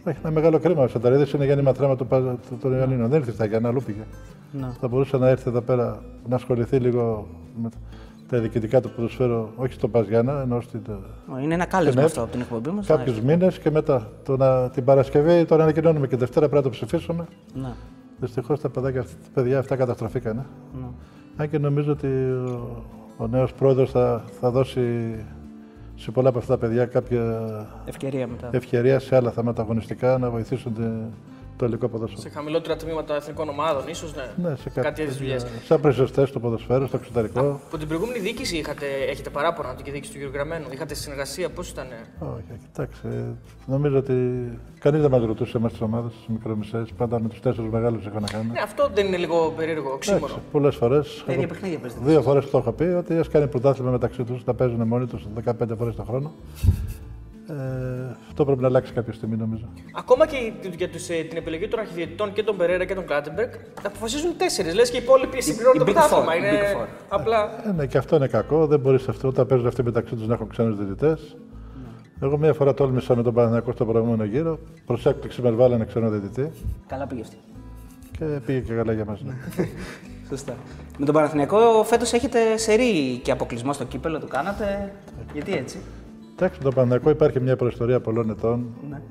[0.05, 0.83] Έχει ένα μεγάλο κρίμα.
[0.83, 3.09] Ο Σανταρίδη είναι γέννημα τρέμα του, Πα- του- των Ιωαννίνων.
[3.09, 4.01] Δεν ήρθε στα Γιάννα, αλλού πήγε.
[4.53, 4.67] Ναι.
[4.81, 7.27] Θα μπορούσε να έρθει εδώ πέρα να ασχοληθεί λίγο
[7.63, 7.69] με
[8.31, 10.81] τα διοικητικά του ποδοσφαίρου, όχι στο Παζιάννα, ενώ στην.
[11.43, 12.07] Είναι ένα κάλεσμα Ναι.
[12.07, 12.87] αυτό από την εκπομπή μας.
[12.87, 14.09] Κάποιους μήνες και μετά.
[14.25, 17.25] Το να, την Παρασκευή τον ανακοινώνουμε και Δευτέρα πρέπει να το ψηφίσουμε.
[17.55, 17.73] Ναι.
[18.21, 20.47] Δυστυχώς τα παιδάκια, τα παιδιά αυτά καταστραφήκανε.
[20.81, 20.87] Ναι.
[21.37, 22.85] Αν και νομίζω ότι ο,
[23.17, 25.15] ο νέος πρόεδρος θα, θα δώσει
[25.95, 27.47] σε πολλά από αυτά τα παιδιά κάποια
[27.85, 28.49] Ευκαιρία μετά.
[28.53, 31.05] ευκαιρία σε άλλα θέματα αγωνιστικά να βοηθήσουν την-
[31.61, 32.21] το ελληνικό ποδόσφαιρο.
[32.21, 34.49] Σε χαμηλότερα τμήματα εθνικών ομάδων, ίσως, ναι.
[34.49, 35.47] Ναι, σε Κάτι τέτοιες δουλειές.
[35.65, 37.61] Σαν πρεσβευτέ του ποδοσφαίρου, στο εξωτερικό.
[37.67, 40.35] Από την προηγούμενη διοίκηση είχατε, έχετε παράπονα από την διοίκηση του κ.
[40.35, 40.67] Γραμμένου.
[40.73, 41.87] Είχατε συνεργασία, πώς ήταν.
[42.19, 43.09] Όχι, κοιτάξτε.
[43.67, 44.15] Νομίζω ότι
[44.79, 46.93] κανείς δεν μας ρωτούσε εμάς τις ομάδες, τις μικρομεσαίες.
[46.97, 48.53] Πάντα με τους τέσσερις μεγάλους είχα να κάνω.
[48.53, 50.41] Ναι, αυτό δεν είναι λίγο περίεργο, οξύμορο.
[50.53, 51.23] Πολλές φορές.
[51.27, 52.01] Τα ίδια παιχνίδια παίζετε.
[52.05, 55.27] Δύο φορές το είχα πει ότι ας κάνει πρωτάθλημα μεταξύ τους, να παίζουν μόνοι τους
[55.35, 56.33] 15 φορές το χρόνο.
[57.51, 59.69] Ε, αυτό πρέπει να αλλάξει κάποια στιγμή νομίζω.
[59.93, 63.51] Ακόμα και για τους, ε, την επιλογή των αρχιδιαιτητών και τον Περέρα και τον Κλάτεμπεργκ,
[63.87, 64.75] αποφασίζουν τέσσερις.
[64.75, 66.33] Λες και οι υπόλοιποι συμπληρώνουν το οι Big πρωτάθλημα.
[66.33, 66.87] Four, οι Είναι Big Four.
[67.09, 67.69] απλά.
[67.69, 68.67] Ε, ναι, και αυτό είναι κακό.
[68.67, 71.37] Δεν μπορείς αυτό όταν παίζουν αυτοί μεταξύ τους να έχουν ξένους διαιτητές.
[72.23, 74.59] Εγώ μία φορά τόλμησα με τον Παναγιακό στο προηγούμενο γύρο.
[74.87, 76.51] Προς έκπληξη μας βάλανε ξένο διαιτητή
[76.87, 77.37] Καλά πήγε αυτή.
[78.19, 79.21] και πήγε και καλά για μας.
[80.29, 80.55] Σωστά.
[80.99, 84.93] Με τον Παναθηναϊκό φέτος έχετε σερή και αποκλεισμό στο κύπελο, το κάνατε.
[85.33, 85.79] Γιατί έτσι;
[86.43, 88.67] Εντάξει, με τον Παναγιακό υπάρχει μια προϊστορία πολλών ετών.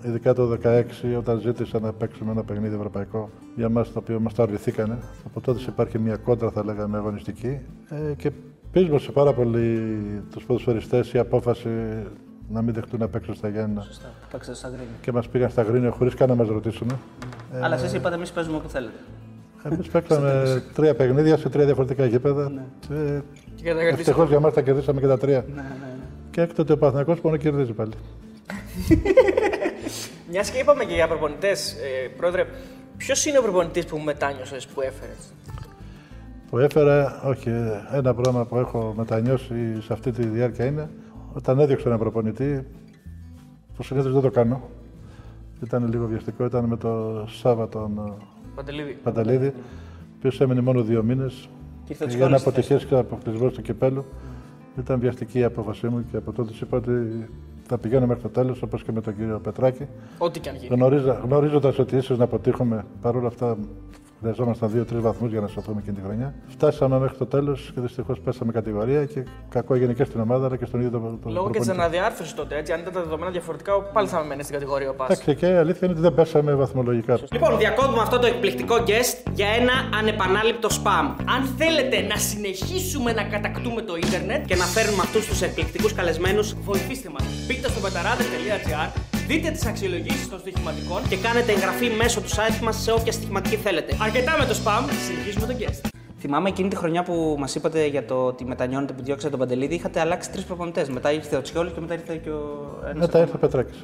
[0.05, 0.83] Ειδικά το 2016,
[1.17, 4.97] όταν ζήτησα να παίξουμε ένα παιχνίδι ευρωπαϊκό για μας, το οποίο μας το αρνηθήκανε.
[5.25, 7.59] Από τότε υπάρχει μια κόντρα, θα λέγαμε, αγωνιστική.
[7.89, 8.31] Ε, και
[8.71, 9.79] πείσμωσε πάρα πολύ
[10.31, 11.69] τους ποδοσφαιριστές η απόφαση
[12.49, 13.81] να μην δεχτούν να παίξουν στα Γιάννα.
[13.81, 14.09] Σωστά.
[14.31, 14.95] Παίξατε στα γκρίνια.
[15.01, 16.87] Και μας πήγαν στα Γρίνια χωρίς καν να μας ρωτήσουν.
[17.61, 18.97] Αλλά εσείς είπατε εμείς παίζουμε όπου θέλετε.
[19.63, 20.43] Εμείς παίξαμε
[20.75, 22.51] τρία παιχνίδια σε τρία διαφορετικά γήπεδα.
[22.87, 23.21] Και
[23.55, 23.99] Και καταγραφή.
[23.99, 25.45] ευτυχώς για μας τα κερδίσαμε και τα τρία.
[25.47, 25.98] Ναι, ναι, ναι.
[26.31, 27.93] Και έκτοτε ο Παναθηναϊκός μόνο κερδίζει πάλι.
[30.31, 32.45] Μιας και είπαμε και για προπονητές, ε, πρόεδρε,
[32.97, 35.33] ποιος είναι ο προπονητής που μετάνιωσες, που έφερες;
[36.49, 37.49] Που έφερα, όχι,
[37.91, 40.89] ένα πράγμα που έχω μετανιώσει σε αυτή τη διάρκεια είναι
[41.33, 42.65] όταν έδιωξα ένα προπονητή,
[43.75, 44.69] που συνήθω δεν το κάνω.
[45.63, 48.17] Ήταν λίγο βιαστικό, ήταν με το Σάββατο τον
[48.55, 48.97] Παντελίδη.
[49.03, 49.53] Πανταλίδη, ο
[50.17, 51.49] οποίος έμεινε μόνο δύο μήνες.
[51.85, 54.05] Και ήρθε ο Για ένα Τσιχώνης στη αποτυχίε και αποκλεισμό του κυπέλου.
[54.77, 56.91] Ήταν βιαστική η απόφασή μου και από τότε είπα ότι
[57.67, 59.87] θα πηγαίνω μέχρι το τέλος, όπως και με τον κύριο Πετράκη.
[60.17, 60.75] Ό,τι και αν γίνει.
[60.75, 63.57] Γνωρίζα, γνωρίζοντας ότι ίσως να αποτύχουμε, παρόλα αυτά
[64.21, 66.33] χρειαζόμασταν δύο-τρεις βαθμούς για να σωθούμε εκείνη τη χρονιά.
[66.47, 70.57] Φτάσαμε μέχρι το τέλος και δυστυχώς πέσαμε κατηγορία και κακό έγινε και στην ομάδα αλλά
[70.57, 71.59] και στον ίδιο τον, τον Λόγω και προπονητή.
[71.59, 72.71] της αναδιάρθρωσης τότε, έτσι.
[72.71, 75.07] Αν ήταν τα δεδομένα διαφορετικά, πάλι θα μένει στην κατηγορία ο Πας.
[75.09, 77.19] Εντάξει, και η αλήθεια είναι ότι δεν πέσαμε βαθμολογικά.
[77.31, 81.05] Λοιπόν, διακόπτουμε αυτό το εκπληκτικό guest για ένα ανεπανάληπτο spam.
[81.35, 86.55] Αν θέλετε να συνεχίσουμε να κατακτούμε το ίντερνετ, Και να φέρνουμε αυτούς τους εκπληκτικούς καλεσμένους
[86.63, 87.23] βοηθήστε μας.
[87.47, 88.89] Μπείτε στο πεταράδε.gr,
[89.29, 91.07] δείτε τις αξιολογήσεις των στοιχηματικών.
[91.09, 93.95] και κάνετε εγγραφή μέσω του site μας σε όποια στοιχηματική θέλετε.
[94.01, 95.81] Αρκετά με το spam, συνεχίζουμε τον guest.
[96.19, 99.75] Θυμάμαι εκείνη τη χρονιά που μας είπατε για το ότι μετανιώνετε που διώξατε τον Παντελίδη,
[99.75, 100.89] είχατε αλλάξει τρεις προπονητές.
[100.89, 102.41] Μετά ήρθε ο Τσιόλης και μετά ήρθε και ο.
[102.83, 103.23] ένας Μετά ακόμα.
[103.23, 103.83] ήρθε ο Πετράκης.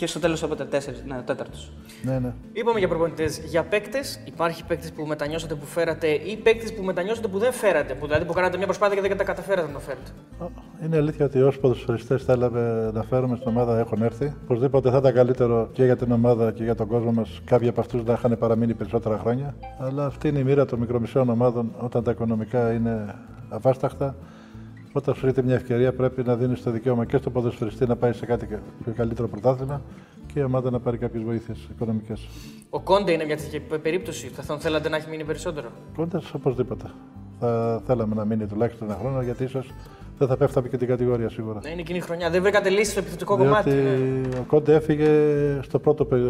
[0.00, 1.72] Και στο τέλος οπότε τέσσερις, ναι, τέταρτος.
[2.02, 2.32] Ναι, ναι.
[2.52, 3.38] Είπαμε για προπονητές.
[3.38, 7.94] Για παίκτες, υπάρχει παίκτε που μετανιώσατε που φέρατε ή παίκτε που μετανιώσατε που δεν φέρατε.
[7.94, 10.10] Που, δηλαδή που κάνατε μια προσπάθεια και δεν τα καταφέρατε να το φέρετε;
[10.84, 14.34] Είναι αλήθεια ότι όσοι ποδοσφαιριστές θέλαμε να φέρουμε στην ομάδα έχουν έρθει.
[14.42, 17.80] Οπωσδήποτε θα ήταν καλύτερο και για την ομάδα και για τον κόσμο μας κάποιοι από
[17.80, 19.54] αυτούς να είχαν παραμείνει περισσότερα χρόνια.
[19.78, 23.14] Αλλά αυτή είναι η μοίρα των μικρομεσαίων ομάδων όταν τα οικονομικά είναι
[23.48, 24.14] αβάσταχτα.
[24.92, 28.12] Όταν σου ρίχνει μια ευκαιρία, πρέπει να δίνεις το δικαίωμα και στον ποδοσφαιριστή να πάει
[28.12, 28.46] σε κάτι
[28.84, 29.82] πιο καλύτερο πρωτάθλημα
[30.32, 32.28] και η ομάδα να πάρει κάποιες βοήθειες οικονομικές.
[32.70, 34.26] Ο Κόντε είναι μια τέτοια περίπτωση.
[34.28, 36.84] Θα τον θέλατε να έχει μείνει περισσότερο; Κόντες οπωσδήποτε.
[37.38, 39.70] Θα θέλαμε να μείνει τουλάχιστον ένα χρόνο γιατί ίσως
[40.20, 41.60] δεν θα πέφταμε και την κατηγορία σίγουρα.
[41.62, 42.30] Ναι, είναι εκείνη η χρονιά.
[42.30, 43.70] Δεν βρήκατε λύση στο επιθετικό Διότι κομμάτι.
[43.70, 44.38] ναι.
[44.38, 45.08] ο Κόντε έφυγε
[45.62, 46.20] στο πρώτο πε-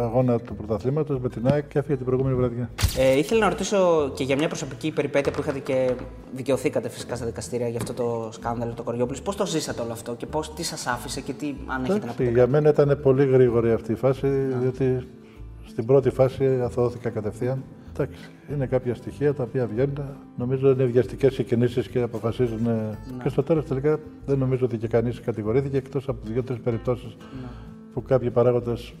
[0.00, 2.70] αγώνα του πρωταθλήματος με την ΑΕΚ και έφυγε την προηγούμενη βραδιά.
[2.98, 5.90] Ε, ήθελα να ρωτήσω και για μια προσωπική περιπέτεια που είχατε και
[6.34, 9.22] δικαιωθήκατε φυσικά στα δικαστήρια για αυτό το σκάνδαλο το Κοριόπουλος.
[9.22, 11.94] Πώς το ζήσατε όλο αυτό και πώς, τι σας άφησε και τι αν έχετε να
[11.96, 12.30] Εντάξει, πείτε.
[12.30, 14.26] για μένα ήταν πολύ γρήγορη αυτή η φάση,
[14.60, 15.06] διότι
[15.66, 17.62] στην πρώτη φάση αθωώθηκα κατευθείαν.
[17.96, 19.98] Εντάξει, είναι κάποια στοιχεία τα οποία βγαίνουν.
[20.36, 22.66] Νομίζω είναι βιαστικές οι κινήσεις και αποφασίζουν.
[22.66, 27.16] ε, Και στο τέλος τελικά δεν νομίζω ότι και κανείς κατηγορήθηκε εκτός από δύο-τρεις περιπτώσεις
[27.92, 28.92] που κάποιοι παράγοντες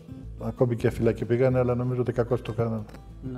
[0.42, 2.82] ακόμη και φυλακή πήγανε, αλλά νομίζω ότι κακώς το κάνανε.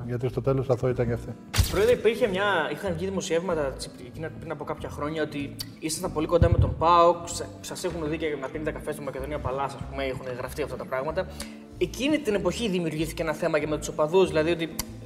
[0.07, 1.33] Γιατί στο τέλος αθώο ήταν και αυτοί.
[1.71, 2.45] Πρόεδρε, υπήρχε μια.
[2.73, 6.75] είχαν βγει δημοσιεύματα τσι- εκείνα πριν από κάποια χρόνια ότι ήσασταν πολύ κοντά με τον
[6.79, 7.17] ΠΑΟΚ.
[7.61, 10.77] Σας έχουν δει και να πίνετε καφές στο Μακεδονία Παλάς, ας πούμε, έχουν γραφτεί αυτά
[10.77, 11.27] τα πράγματα.
[11.79, 15.06] Εκείνη την εποχή δημιουργήθηκε ένα θέμα και με τους οπαδούς, δηλαδή ότι ε,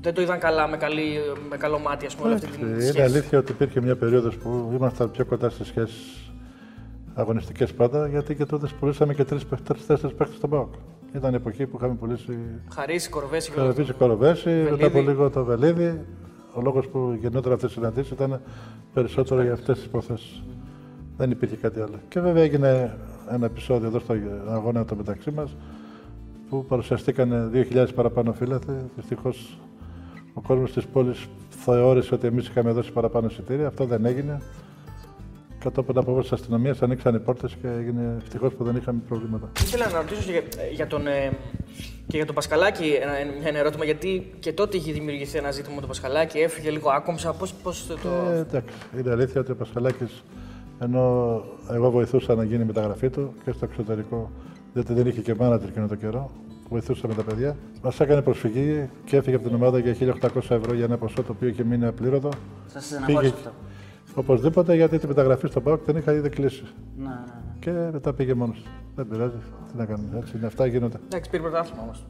[0.00, 1.18] δεν το είδαν καλά, με, καλή,
[1.50, 3.00] με καλό μάτι, ας πούμε, όλη αυτή την Είναι σχέση.
[3.02, 6.32] αλήθεια ότι υπήρχε μια περίοδος που ήμασταν πιο κοντά στις σχέσεις
[7.14, 10.72] αγωνιστικές πάντα, γιατί και τότε πουλήσαμε και τρει-τέσσερι παίχτες στον ΠΑΟΚ.
[11.14, 12.38] Ήταν η εποχή που είχαμε πουλήσει
[12.74, 15.10] Χαρίσει, κορβέ και το όλα Βίζη Κοροβέση, μετά από Βελίδη.
[15.10, 16.04] λίγο το Βελίδη.
[16.54, 18.40] Ο λόγος που γινόταν αυτές οι συναντήσεις ήταν
[18.94, 20.42] περισσότερο για αυτές τις υποθέσεις.
[21.16, 21.94] Δεν υπήρχε κάτι άλλο.
[22.08, 22.96] Και βέβαια έγινε
[23.30, 24.14] ένα επεισόδιο εδώ στο
[24.48, 25.56] αγώνα το μεταξύ μας
[26.50, 28.72] που παρουσιαστήκαν 2.000 παραπάνω φύλαθοι.
[28.96, 29.58] Δυστυχώς
[30.38, 33.66] ο κόσμος της πόλης θεώρησε ότι εμείς είχαμε δώσει παραπάνω εισιτήρια.
[33.66, 34.42] Αυτό δεν έγινε.
[35.58, 39.50] Κατόπιν απόφασης της αστυνομίας ανοίξαν οι πόρτες και έγινε ευτυχώς που δεν είχαμε προβλήματα.
[39.60, 41.32] Ήθελα να ρωτήσω και για, για τον, ε,
[42.06, 43.12] και για τον Πασχαλάκη ένα,
[43.48, 47.32] ένα ερώτημα, γιατί και τότε είχε δημιουργηθεί ένα ζήτημα με τον Πασχαλάκη, έφυγε λίγο άκομψα.
[47.32, 48.08] Πώς πώς το.
[48.32, 50.22] Ε, εντάξει, είναι αλήθεια ότι ο Πασχαλάκης,
[50.78, 54.30] ενώ εγώ βοηθούσα να γίνει η μεταγραφή του και στο εξωτερικό,
[54.72, 56.30] διότι δεν είχε και μάνατζερ εκείνο το καιρό,
[56.68, 60.74] βοηθούσα με τα παιδιά, μας έκανε προσφυγή και έφυγε από την ομάδα για 1.800 ευρώ
[60.74, 62.28] για ένα ποσό το οποίο είχε μείνει απλήρωτο.
[62.72, 63.50] Σας στεναχώρησε αυτό.
[64.14, 66.62] Οπωσδήποτε γιατί τη μεταγραφή στο ΠΑΟΚ την είχα ήδη κλείσει.
[66.96, 67.58] Ναι, ναι, ναι.
[67.60, 68.62] Και μετά πήγε μόνος.
[68.94, 69.36] Δεν πειράζει.
[69.72, 70.18] Τι να κάνουμε.
[70.18, 70.46] Έτσι είναι.
[70.46, 70.96] Αυτά γίνονται.
[71.06, 72.04] Εντάξει, πήρε πρωτάθλημα όμως.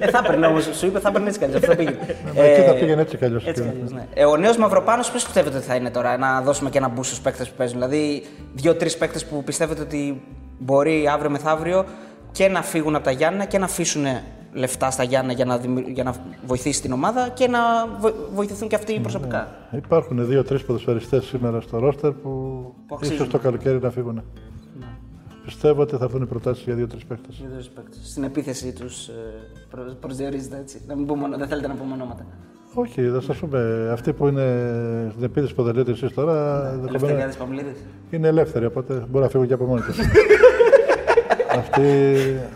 [0.00, 1.60] Ε, θα έπαιρνε όμως, σου είπε, θα έπαιρνε έτσι κι αλλιώς.
[1.60, 1.98] Θα πήγαινε.
[2.36, 3.46] Μα εκεί θα πήγαινε έτσι κι αλλιώς.
[3.46, 4.06] Έτσι κι αλλιώς, ναι.
[4.14, 7.10] Ε, ο νέος Μαυροπάνος, ποιο πιστεύετε ότι θα είναι τώρα, να δώσουμε και ένα μπούσο
[7.10, 7.78] στους παίκτες που παίζουν.
[7.78, 8.22] Δηλαδή,
[8.54, 10.22] δύο-τρεις παίκτες που πιστεύετε ότι
[10.58, 11.84] μπορεί αύριο μεθαύριο
[12.34, 14.04] και να φύγουν από τα Γιάννα και να αφήσουν
[14.52, 16.14] λεφτά στα Γιάννα για να, δημιου- για να
[16.46, 17.58] βοηθήσει την ομάδα και να
[18.00, 19.48] βο- βοηθηθούν και αυτοί προσωπικά.
[19.70, 22.28] Υπάρχουν δύο-τρεις ποδοσφαιριστές σήμερα στο ρόστερ που
[22.86, 23.14] Που αξίζουν.
[23.16, 24.22] ίσως το καλοκαίρι να φύγουν.
[25.44, 27.28] Πιστεύω ότι θα έρθουν προτάσεις για δύο-τρεις παίχτε.
[27.40, 27.98] Δύο-τρεις παίκτες.
[28.04, 29.08] Στην επίθεση τους
[29.70, 30.80] προ, προσδιορίζεται έτσι.
[30.86, 32.26] Να μην πούμε, δεν θέλετε να πούμε ονόματα.
[32.74, 34.46] Όχι, θα σας πούμε, αυτοί που είναι
[35.12, 37.76] στην επίθεση που δεν λέτε εσεί τώρα ενδεχομένως Ελευθεριάδη Παυλίδης.
[38.10, 39.96] είναι ελεύθεροι, οπότε μπορεί να φύγουν και από μόνοι τους.
[41.58, 41.82] Αυτοί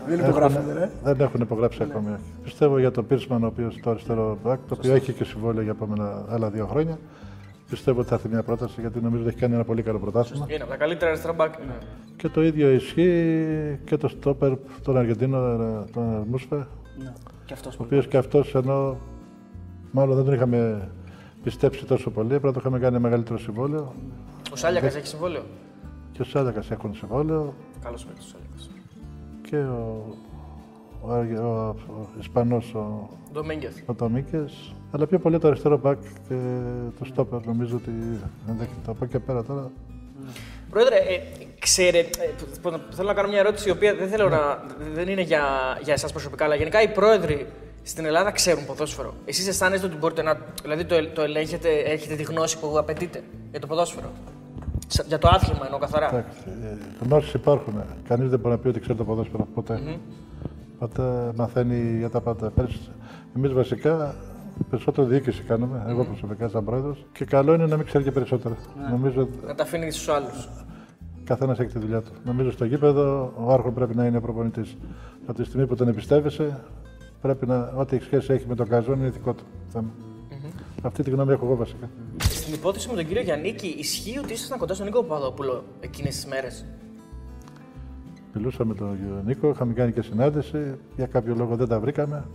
[0.07, 0.89] Δεν έχουν- υπογράφονται, ρε.
[1.03, 2.07] δεν έχουν υπογράψει ακόμη.
[2.09, 2.21] όχι.
[2.43, 5.71] Πιστεύω για τον Πίρσμαν, ο οποίος το αριστερό μπακ, το οποίο έχει και συμβόλαιο για
[5.71, 6.97] επόμενα άλλα δύο χρόνια.
[7.69, 10.45] Πιστεύω ότι θα έρθει μια πρόταση γιατί νομίζω ότι έχει κάνει ένα πολύ καλό πρωτάθλημα.
[10.49, 11.53] Είναι από τα καλύτερα αριστερά μπακ.
[12.15, 14.51] Και το ίδιο ισχύει και το στόπερ,
[14.83, 16.65] τον Αργεντίνο, ε, τον Μούσφε, ο
[17.03, 17.13] Ναι.
[17.45, 18.97] Και αυτός οποίος και αυτός ενώ
[19.91, 20.89] μάλλον δεν τον είχαμε
[21.43, 23.93] πιστέψει τόσο πολύ, απλά το είχαμε κάνει μεγαλύτερο συμβόλαιο.
[24.51, 25.41] Ο Σάλιακας έχει συμβόλαιο;
[26.11, 28.69] Και ο Σάλιακας έχουν συμβόλαιο Καλός παίκτης ο Σάλιακας.
[29.49, 30.05] Και ο,
[31.01, 33.77] ο, Αργε- ο, ο Ισπανός ο, Ντομέγκεθ.
[33.85, 36.35] ο Τομίκες, αλλά πιο πολύ το αριστερό μπακ και
[36.99, 37.91] το στόπερ νομίζω ότι
[38.49, 39.71] ενδέχεται από εκεί και πέρα τώρα.
[40.69, 41.21] Πρόεδρε, ε,
[41.59, 42.29] ξέρετε, ε,
[42.61, 45.43] πώς να- θέλω να κάνω μια ερώτηση η οποία δεν, θέλω να, δεν είναι για,
[45.83, 47.47] για εσάς προσωπικά, αλλά γενικά οι πρόεδροι
[47.83, 49.13] στην Ελλάδα ξέρουν ποδόσφαιρο.
[49.25, 50.37] Εσείς αισθάνεστε ότι μπορείτε να.
[50.61, 54.09] Δηλαδή το, το ελέγχετε, έχετε τη γνώση που απαιτείτε για το ποδόσφαιρο;
[54.91, 56.07] Σα- Για το άθλημα εννοώ καθαρά.
[56.07, 57.73] Εντάξει, ε, γνώσεις υπάρχουν.
[58.07, 59.79] Κανείς δεν μπορεί να πει ότι ξέρει το ποδόσφαιρο ποτέ.
[60.79, 62.51] Οπότε μαθαίνει για τα πάντα.
[63.35, 64.15] Εμείς βασικά
[64.69, 67.05] περισσότερο διοίκηση κάνουμε, εγώ προσωπικά σαν πρόεδρος.
[67.11, 68.55] Και καλό είναι να μην ξέρει και περισσότερα.
[68.89, 70.49] Νομίζω ότι Να τα αφήνεις στους άλλους.
[71.23, 72.11] καθένας έχει τη δουλειά του.
[72.25, 74.77] Νομίζω στο γήπεδο ο άρχον πρέπει να είναι προπονητής.
[75.27, 76.59] Από τη στιγμή που τον εμπιστεύεσαι,
[77.21, 77.73] πρέπει να.
[77.75, 79.89] Ό,τι έχεις σχέση έχει με τον καζόν είναι δικό του θέμα.
[80.83, 81.89] Αυτή τη γνώμη έχω εγώ βασικά.
[82.49, 86.25] Στην υπόθεση με τον κύριο Γιάννικη, ισχύει ότι ήσασταν κοντά στον Νίκο Παπαδόπουλο εκείνες τις
[86.25, 86.65] μέρες;
[88.33, 90.77] Μιλούσα με τον Νίκο, είχαμε κάνει και συνάντηση.
[90.95, 92.25] Για κάποιο λόγο δεν τα βρήκαμε.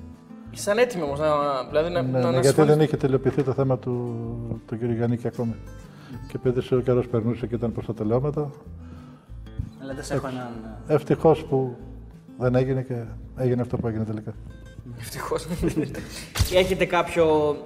[0.51, 1.27] Ήσαν έτοιμοι όμως να,
[1.69, 4.15] δηλαδή, να, Ναι, να, ναι, να γιατί συμφωνήσετε; δεν είχε τελειοποιηθεί το θέμα του,
[4.67, 4.83] του κ.
[4.83, 5.55] Γιάννικη ακόμη.
[6.29, 8.51] Και επειδή ο καιρός περνούσε και ήταν προς τα τελειώματα,
[9.83, 10.79] Αλλά δεν σε έχω έναν.
[10.87, 11.77] ευτυχώς που
[12.39, 13.03] δεν έγινε και
[13.37, 14.33] έγινε αυτό που έγινε τελικά.
[14.99, 15.47] Ευτυχώς.
[16.55, 17.57] Έχετε κάποιο.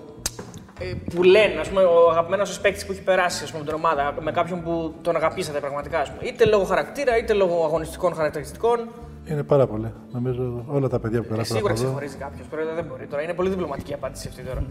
[0.80, 3.68] Ε, που λένε, ας πούμε, ο αγαπημένος σας παίκτης που έχει περάσει ας πούμε, με
[3.70, 7.64] την ομάδα, με κάποιον που τον αγαπήσατε πραγματικά, ας πούμε, είτε λόγω χαρακτήρα είτε λόγω
[7.64, 8.88] αγωνιστικών χαρακτηριστικών.
[9.30, 9.92] Είναι πάρα πολύ.
[10.12, 11.90] Νομίζω όλα τα παιδιά που Ε, περάσαν σίγουρα από εδώ.
[11.92, 12.46] ξεχωρίζει κάποιος.
[12.74, 13.22] Δεν μπορεί τώρα.
[13.22, 14.62] Είναι πολύ διπλωματική η απάντηση αυτή τώρα.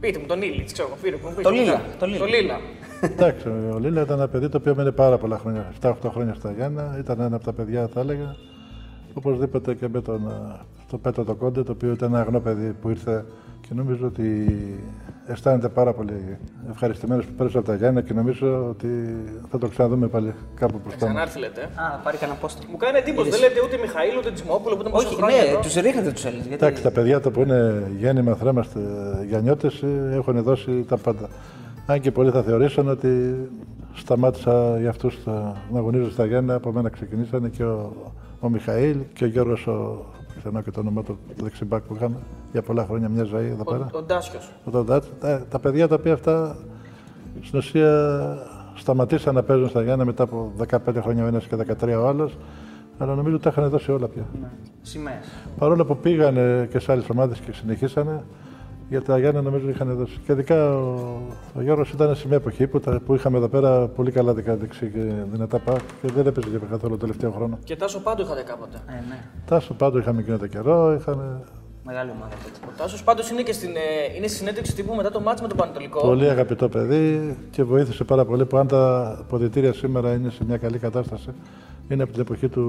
[0.00, 0.96] Πείτε μου τον Ήλιτς, ξέρω εγώ.
[1.02, 1.82] πείτε μου, πείτε Το μου, Λίλα, τώρα.
[1.98, 2.18] το Λίλα.
[2.18, 2.60] Το Λίλα.
[3.00, 6.52] Εντάξει, ο Λίλα ήταν ένα παιδί το οποίο έμενε πάρα πολλά χρόνια, 7-8 χρόνια στα
[6.52, 6.96] Γιάννα.
[6.98, 8.36] Ήταν ένα από τα παιδιά, θα έλεγα.
[9.14, 12.72] Οπωσδήποτε και με τον, α, το Πέτρο το Κόντε, το οποίο ήταν ένα αγνό παιδί
[12.80, 13.24] που ήρθε
[13.68, 14.46] και νομίζω ότι
[15.26, 16.38] αισθάνεται πάρα πολύ
[16.70, 18.88] ευχαριστημένος που πέρασε από τα Γιάννα και νομίζω ότι
[19.50, 21.60] θα το ξαναδούμε πάλι κάπου προς τα Ξανάρθει λέτε.
[21.60, 21.64] ε.
[21.64, 22.62] Α, θα πάρει κανένα πόστο.
[22.70, 23.30] Μου κάνει εντύπωση.
[23.30, 25.60] Δεν λέτε ούτε Μιχαήλ ούτε Τσιμόπουλο που ήταν πόσα Όχι, χρόνια ναι, εδώ.
[25.60, 26.46] τους ρίχνετε τους Έλληνες.
[26.46, 26.64] Γιατί...
[26.64, 28.80] Εντάξει, τα παιδιά τα που είναι γέννημα θρέμαστε
[29.28, 31.28] γιανιώτες έχουν δώσει τα πάντα.
[31.86, 33.34] Αν και πολλοί θα θεωρήσουν ότι
[33.94, 35.18] σταμάτησα για αυτούς
[35.72, 37.92] να αγωνίζονται στα Γιάννα, από μένα ξεκινήσανε και ο,
[38.40, 40.04] ο Μιχαήλ και ο Γιώργος ο
[40.38, 42.16] ξανά και το όνομα του, το δεξιμπάκ που είχαμε
[42.52, 43.90] για πολλά χρόνια μια ζωή εδώ πέρα.
[43.92, 44.40] Ο, ο Ντάσιο.
[44.72, 45.04] Ο Ντάτ.
[45.20, 46.56] Τα, τα παιδιά τα οποία αυτά
[47.42, 48.18] στην ουσία
[48.74, 52.36] σταματήσαν να παίζουν στα Γιάννα μετά από 15 χρόνια ο ένας και 13 ο άλλος.
[52.98, 54.26] Αλλά νομίζω ότι τα είχαν δώσει όλα πια.
[54.82, 55.26] Σημαίες.
[55.58, 58.22] Παρόλο που πήγανε και σε άλλες ομάδες και συνεχίσανε,
[58.88, 60.18] για τα Γιάννα νομίζω είχαν δώσει.
[60.26, 61.20] Και ειδικά ο,
[61.54, 64.56] ο Γιώργος ήταν σε μια εποχή που, τα, που είχαμε εδώ πέρα πολύ καλά δικά
[64.56, 67.58] δεξί και δυνατά πακ και δεν έπαιζε και καθόλου το τελευταίο χρόνο.
[67.64, 68.78] Και Τάσο Πάντο είχατε κάποτε.
[68.88, 69.24] Ε, ναι.
[69.46, 71.40] Τάσο πάντο είχαμε εκείνο το καιρό, είχαμε
[71.90, 72.66] Μεγάλη ομάδα τότε.
[72.68, 75.48] Ο Τάσο πάντως είναι και στην, ε, είναι στη συνέντευξη τύπου μετά το μάτς με
[75.48, 76.00] τον Πανετολικό.
[76.00, 80.56] πολύ αγαπητό παιδί και βοήθησε πάρα πολύ που αν τα αποδητήρια σήμερα είναι σε μια
[80.56, 81.28] καλή κατάσταση,
[81.88, 82.62] είναι από την εποχή του,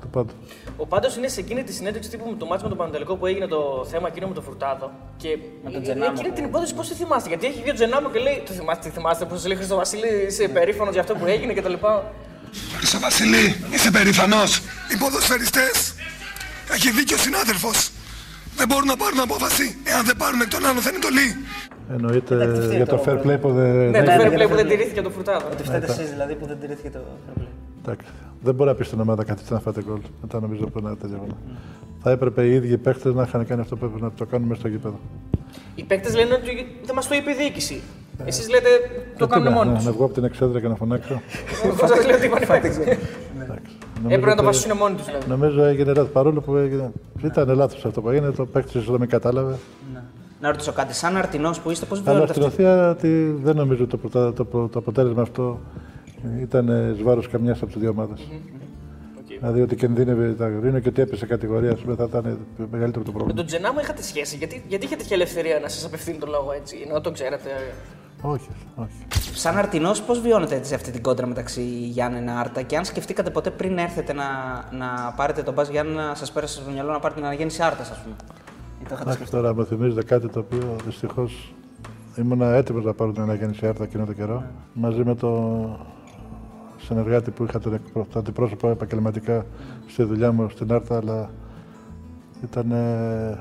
[0.00, 0.30] του πάντου.
[0.76, 3.26] Ο Πάντο είναι σε εκείνη τη συνέντευξη τύπου με το μάτς με τον Πανετολικό που
[3.26, 4.90] έγινε το θέμα εκείνο με τον Φουρτάδο.
[5.16, 6.12] Και Με τον ε, Τζενάμο.
[6.18, 8.88] εκείνη την υπόθεση πώς τη θυμάστε; Γιατί έχει βγει ο Τζενάμο και λέει: Το θυμάστε,
[8.88, 11.72] τι θυμάστε που σα λέει Χρήστο Βασίλη, είσαι περήφανος για αυτό που έγινε κτλ.
[12.76, 14.58] Χρυσό Βασιλή, είσαι περήφανος.
[14.92, 15.94] Οι ποδοσφαιριστές.
[16.72, 17.90] Έχει δίκιο ο συνάδελφος.
[18.58, 19.66] Δεν μπορούν να πάρουν απόφαση.
[19.84, 21.28] Εάν δεν πάρουν εκ των άλλων θα είναι τολί.
[21.96, 22.34] Εννοείται
[22.76, 23.70] για το fair play που δεν.
[23.90, 24.60] Ναι, δεν- το ναι, fair ναι, play που ναι.
[24.62, 25.46] δεν τηρήθηκε το Φουρτάδο.
[25.52, 27.46] Ότι φταίτε εσείς δηλαδή που δεν τηρήθηκε το fair play.
[27.82, 28.06] Εντάξει.
[28.42, 30.00] Δεν μπορεί να πεις στην ομάδα καθίστε να φάτε γκολ.
[30.22, 31.36] Μετά νομίζω από ένα τέτοιο αγώνα.
[32.02, 34.48] Θα έπρεπε οι ίδιοι οι παίχτε να είχαν κάνει αυτό που έπρεπε να το κάνουν
[34.48, 34.98] μέσα στο γήπεδο.
[35.74, 36.50] Οι παίκτες λένε ότι
[36.84, 37.80] δεν μας το είπε η διοίκηση.
[38.24, 38.68] Εσείς λέτε
[39.18, 39.84] το Ε, τι κάνουν να- μόνοι να, τους.
[39.84, 41.22] να βγω από την εξέδρα και να φωνάξω.
[41.78, 42.76] Πώ σας λέω ότι είπαν οι παίκτες.
[42.76, 43.00] Εντάξει.
[43.36, 43.52] Νομίζω
[44.04, 45.04] Έπρεπε να το ότι- βασίσουν μόνοι τους.
[45.06, 45.28] Δηλαδή.
[45.28, 46.08] Νομίζω έγινε λάθος.
[46.12, 46.92] Παρόλο που έγινε.
[47.24, 49.56] Ήταν λάθος αυτό που έγινε, το παίκτης ίσω δεν με κατάλαβε.
[49.92, 50.00] Ναι.
[50.40, 52.62] Να ρωτήσω κάτι, σαν αρτινός που είστε, πώς Αλλά βιώνετε στην αυτή.
[52.62, 55.60] ουσία ότι δεν νομίζω το, πρωτα- το, το, το αποτέλεσμα αυτό
[56.40, 58.28] ήταν εις βάρος καμιάς από τις δύο ομάδες.
[59.38, 62.38] Δηλαδή ότι κινδύνευε τα Αγρίνο και ότι έπεσε κατηγορία, ας πούμε, θα ήταν
[62.70, 63.34] μεγαλύτερο το Με πρόβλημα.
[63.34, 64.36] τον Τζενάμο είχατε σχέση.
[64.36, 67.50] Γιατί, γιατί είχατε τέτοια ελευθερία να σας απευθύνει τον λόγο έτσι, ενώ τον ξέρετε.
[68.22, 69.06] Όχι, όχι.
[69.34, 73.50] Σαν αρτινός, πώς βιώνετε έτσι αυτή την κόντρα μεταξύ Γιάννενα Άρτα και αν σκεφτήκατε ποτέ
[73.50, 74.24] πριν έρθετε να,
[74.72, 78.00] να πάρετε τον Μπα Γιάννενα, σας πέρασε στο μυαλό να πάρετε την αναγέννηση Άρτα, ας
[78.02, 78.14] πούμε;
[78.82, 81.54] Ή το είχατε Εντάξει, τώρα μου θυμίζετε κάτι το οποίο δυστυχώς
[82.16, 84.44] ήμουν έτοιμος να πάρω την αναγέννηση Άρτα εκείνο το καιρό.
[84.72, 85.30] Μαζί με το
[86.78, 89.46] συνεργάτη που είχα τον εκπρο- τον αντιπρόσωπο επαγγελματικά
[89.86, 91.30] στη δουλειά μου στην Άρτα, αλλά
[92.42, 93.38] ήταν ε,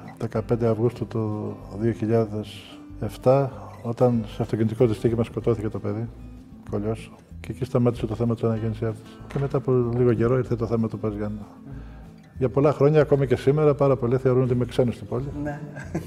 [0.50, 1.56] 15 Αυγούστου του
[3.24, 3.48] 2007
[3.82, 6.10] όταν σε αυτοκινητικό δυστύχημα σκοτώθηκε το παιδί,
[6.70, 7.12] κολλιός.
[7.40, 9.20] Και εκεί σταμάτησε το θέμα της αναγέννησης Άρτας.
[9.28, 11.48] Και μετά από λίγο καιρό ήρθε το θέμα του Παζιάννα.
[12.40, 15.26] Για πολλά χρόνια, ακόμη και σήμερα, πάρα πολλοί θεωρούν ότι είμαι ξένος στην πόλη.
[15.44, 15.60] Ναι.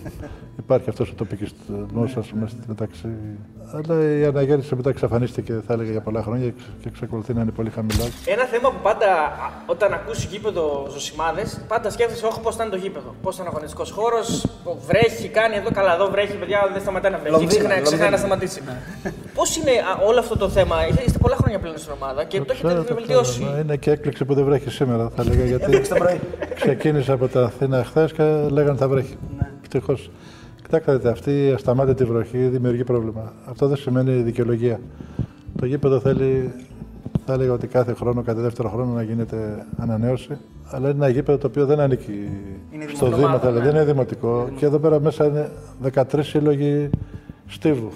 [0.65, 3.09] Υπάρχει αυτός ο τοπικισμό, α πούμε, στη μεταξύ.
[3.75, 6.49] Αλλά η αναγέννηση μετά εξαφανίστηκε, θα έλεγα, για πολλά χρόνια
[6.81, 8.05] και εξακολουθεί να είναι πολύ χαμηλά.
[8.27, 12.73] Ένα θέμα που πάντα α, όταν ακούσεις γήπεδο ζωσιμάδε, πάντα σκέφτεσαι όχι πώς θα είναι
[12.73, 13.15] το γήπεδο.
[13.23, 14.47] Πώς θα είναι ο αγωνιστικός χώρος,
[14.87, 17.35] βρέχει, κάνει εδώ καλά, εδώ βρέχει, παιδιά, δεν σταματάει να βρέχει.
[17.37, 18.47] Λονδίνο, Ξεχνάει, ξεχνάει να Λονδίνο.
[18.47, 18.61] σταματήσει.
[19.35, 22.39] Πώς είναι α, όλο αυτό το θέμα, Είστε- είστε πολλά χρόνια πλέον στην ομάδα και
[22.41, 23.41] το Ξέρω, έχετε το βελτιώσει.
[23.43, 23.59] ξέρω.
[23.59, 25.45] Είναι και έκπληξη που δεν βρέχει σήμερα, θα έλεγα.
[25.53, 26.21] Γιατί το πρωί.
[26.55, 29.17] Ξεκίνησα από τα Αθήνα χθες και λέγανε θα βρέχει.
[29.39, 29.51] Ναι.
[29.63, 30.11] Ευτυχώς.
[30.63, 33.33] Κοιτάξτε, αυτή η ασταμάτητη βροχή δημιουργεί πρόβλημα.
[33.51, 34.81] Αυτό δεν σημαίνει δικαιολογία.
[35.57, 36.53] Το γήπεδο θέλει,
[37.27, 40.39] θα έλεγα ότι κάθε χρόνο, κάθε δεύτερο χρόνο να γίνεται ανανέωση.
[40.71, 42.29] Αλλά είναι ένα γήπεδο το οποίο δεν ανήκει
[42.71, 43.65] Είναι στο δημοτικό, Δήμο, θα έλεγα.
[43.65, 43.71] ναι.
[43.71, 44.49] Δεν είναι δημοτικό.
[44.57, 45.51] Και εδώ πέρα μέσα είναι
[45.95, 46.91] 13 σύλλογοι
[47.47, 47.91] στίβου.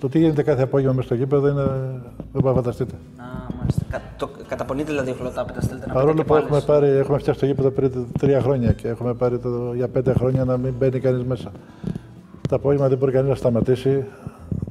[0.00, 1.62] Το τι γίνεται κάθε απόγευμα μέσα στο γήπεδο είναι.
[1.62, 2.94] δεν μπορείτε να φανταστείτε.
[2.94, 3.24] Α,
[3.58, 3.84] μάλιστα.
[3.90, 6.80] Κα, το, καταπονείτε δηλαδή χλωτάπητα, στέλνετε να Παρόλο πείτε που και έχουμε, πάλι.
[6.80, 10.44] πάρει, έχουμε φτιάξει το γήπεδο πριν τρία χρόνια και έχουμε πάρει το, για πέντε χρόνια
[10.44, 11.50] να μην μπαίνει κανείς μέσα.
[12.48, 14.04] Το απόγευμα δεν μπορεί κανείς να σταματήσει.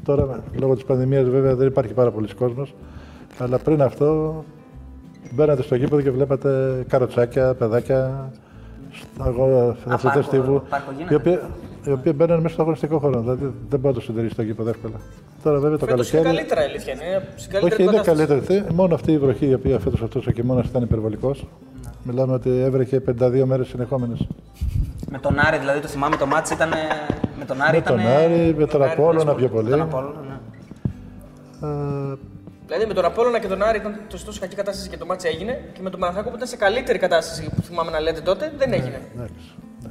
[0.04, 2.74] Τώρα, λόγω της πανδημίας, βέβαια, δεν υπάρχει πάρα πολλοί κόσμος.
[3.38, 4.44] Αλλά πριν αυτό,
[5.34, 8.32] μπαίνατε στο γήπεδο και βλέπατε καροτσάκια, παιδάκια,
[9.20, 11.14] αγώ- αθλητές πάρκο- τύπου, πάρκο γίνεται.
[11.14, 11.40] οι οποίοι,
[11.86, 13.20] οι οποίοι μπαίνουν μέσα στο αγωνιστικό χώρο.
[13.20, 14.96] Δηλαδή δεν μπορεί να το συντηρήσει το γήπεδο εύκολα.
[15.44, 16.36] Τώρα βέβαια το Φέτος είναι καλοκαίρι.
[16.38, 16.94] καλύτερα η αλήθεια.
[16.94, 18.28] Είναι στην καλύτερη Όχι, είναι κατάσταση.
[18.28, 18.62] καλύτερη.
[18.64, 21.48] Τι, Μόνο αυτή η βροχή η οποία φέτος αυτός ο χειμώνα ήταν υπερβολικός.
[22.04, 24.28] Μιλάμε ότι έβρεχε 52 μέρες συνεχόμενες.
[25.12, 26.70] Με τον Άρη, δηλαδή το θυμάμαι το μάτι ήταν.
[27.40, 29.70] Με τον Άρη Με τον ήτανε- Άρη, με τον Άρη, Απόλλωνα ναι, πιο πολύ.
[29.70, 30.38] Τον Απόλλωνα, ναι.
[32.70, 35.06] Ε, Δηλαδή με τον Απόλλωνα και τον Άρη ήταν τόσο τόσο κακή κατάσταση και το
[35.06, 35.70] μάτς έγινε.
[35.74, 38.74] Και με τον Παναθηναϊκό που ήταν σε καλύτερη κατάσταση που θυμάμαι να λέτε τότε δεν
[38.74, 39.02] έγινε.
[39.16, 39.34] εντάξει.
[39.84, 39.90] ναι.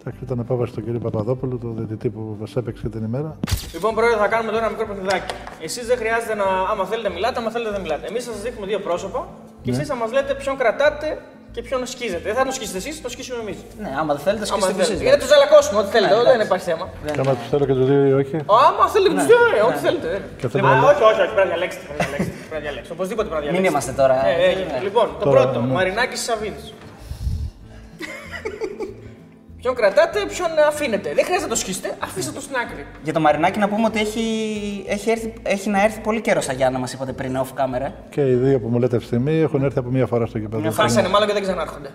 [0.00, 1.02] Εντάξει, ήταν απόφαση του κ.
[1.02, 3.38] Παπαδόπουλου, το διαιτητή που μας έπαιξε την ημέρα.
[3.72, 5.34] Λοιπόν, πρόεδρε, θα κάνουμε τώρα ένα μικρό παιχνιδάκι.
[5.62, 6.44] Εσείς δεν χρειάζεται να.
[6.44, 8.06] Άμα θέλετε, μιλάτε, άμα θέλετε, δεν μιλάτε.
[8.06, 9.28] Εμείς θα σας δείχνουμε δύο πρόσωπα
[9.62, 11.18] και εσείς θα μας λέτε ποιον κρατάτε
[11.56, 12.20] και ποιον σκίζετε.
[12.28, 13.58] Δεν θα το σκίσετε εσείς, το σκίσουμε εμείς.
[13.82, 14.98] Ναι, άμα δεν θέλετε, σκίστε εσείς.
[15.06, 16.46] Γιατί του ζαλακώσουμε, ό,τι θέλετε, Ναι, δεν εντάξει.
[16.46, 16.84] υπάρχει θέμα.
[17.14, 18.36] Και άμα τους θέλω και τους δύο ή όχι.
[18.68, 20.08] Άμα θέλετε και τους δύο, ε, ό,τι θέλετε.
[20.16, 20.18] ε.
[20.38, 21.82] Και αυτό Α, είναι- όχι, όχι, όχι, πρέπει να διαλέξετε.
[21.86, 22.94] πρέπει να διαλέξετε, πρέπει να διαλέξετε.
[22.96, 23.92] Οπωσδήποτε πρέπει να Μην διαλέξετε.
[23.92, 24.16] είμαστε τώρα.
[24.30, 24.78] Ε, ε, Ναι.
[24.86, 25.72] Λοιπόν, το Τώρα, πρώτο, ναι.
[25.76, 26.66] Μαρινάκης Σαββίδης.
[29.60, 31.08] Ποιον κρατάτε, ποιον αφήνετε.
[31.14, 32.86] Δεν χρειάζεται να το σκίσετε, αφήστε το στην άκρη.
[33.02, 34.20] Για το Μαρινάκι να πούμε ότι έχει,
[34.88, 37.90] έχει, έρθει, έχει να έρθει πολύ καιρός στα Γιάννα, μας είπατε πριν off camera.
[38.10, 40.70] Και οι δύο που μου λέτε ευθυμή έχουν έρθει από μία φορά στο γήπεδο.
[40.70, 41.88] Χάσανε μάλλον και δεν ξανάρχονται.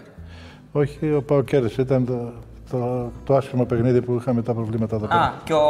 [0.71, 1.81] Όχι, ο Πάο κέρδισε.
[1.81, 2.31] Ήταν το,
[2.71, 5.33] το, το άσχημο παιχνίδι που είχαμε τα προβλήματα εδώ Α, πέρα.
[5.43, 5.61] και ο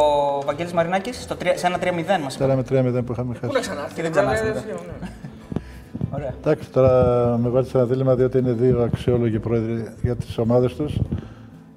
[0.45, 2.43] Βαγγέλης Μαρινάκης στο τρία- σε ένα 3-0 μας είπε.
[2.43, 3.60] Τώρα με 3-0 που είχαμε Πού να χάσει.
[3.60, 3.93] ξανάρθει.
[3.95, 4.60] Και δεν ξανάρθει, Ε, ναι.
[5.01, 5.08] ναι.
[6.15, 6.34] Ωραία.
[6.39, 6.93] Εντάξει, τώρα
[7.41, 10.97] με βάλει σε ένα δίλημα διότι είναι δύο αξιόλογοι πρόεδροι για τις ομάδες τους.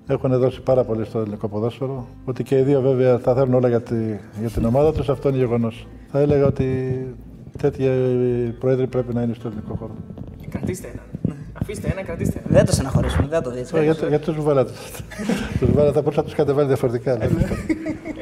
[0.06, 2.06] Έχουν δώσει πάρα πολύ στο ελληνικό ποδόσφαιρο.
[2.24, 3.94] Ότι και οι δύο βέβαια θα θέλουν όλα για, τη,
[4.40, 5.86] για την ομάδα τους, αυτό είναι γεγονός.
[6.10, 6.66] Θα έλεγα ότι
[7.58, 7.86] τέτοιοι
[8.60, 9.94] πρόεδροι πρέπει να είναι στο ελληνικό χώρο.
[10.50, 11.36] Κρατήστε ένα.
[11.62, 12.56] Αφήστε ένα, κρατήστε ένα.
[12.56, 13.64] Δεν το στεναχωρήσουμε, δεν το δει.
[13.70, 14.70] Τώρα, γιατί, γιατί τους βάλατε.
[15.58, 17.16] τους βάλατε, θα μπορούσα να τους κατεβάλει διαφορετικά.
[17.16, 17.44] δηλαδή.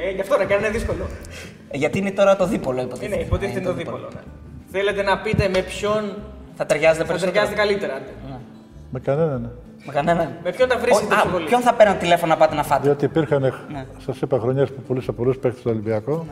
[0.07, 1.05] Ε, γι' αυτό να κάνει είναι δύσκολο.
[1.71, 3.15] Ε, Γιατί είναι τώρα το δίπολο, υποτίθεται.
[3.15, 4.09] Είναι, υποτίθεται είναι το δίπολο.
[4.15, 4.21] ναι.
[4.71, 6.03] Θέλετε να πείτε με ποιον
[6.57, 7.33] Θα ταιριάζετε θα περισσότερο.
[7.33, 7.95] ταιριάζετε καλύτερα.
[7.95, 8.39] άντε.
[8.91, 9.51] με κανέναν.
[9.85, 9.87] Ναι.
[9.87, 10.29] Με κανέναν.
[10.45, 11.45] Με ποιον τα βρίσκετε Ο- πιο α, πολύ.
[11.47, 12.83] Ποιον θα παίρνω τηλέφωνο να πάτε να φάτε.
[12.83, 13.41] Διότι υπήρχαν,
[13.73, 13.87] Ναι.
[14.07, 16.27] σας είπα, χρονιές που πουλούσα πολλούς παίκτες στο Ολυμπιακό.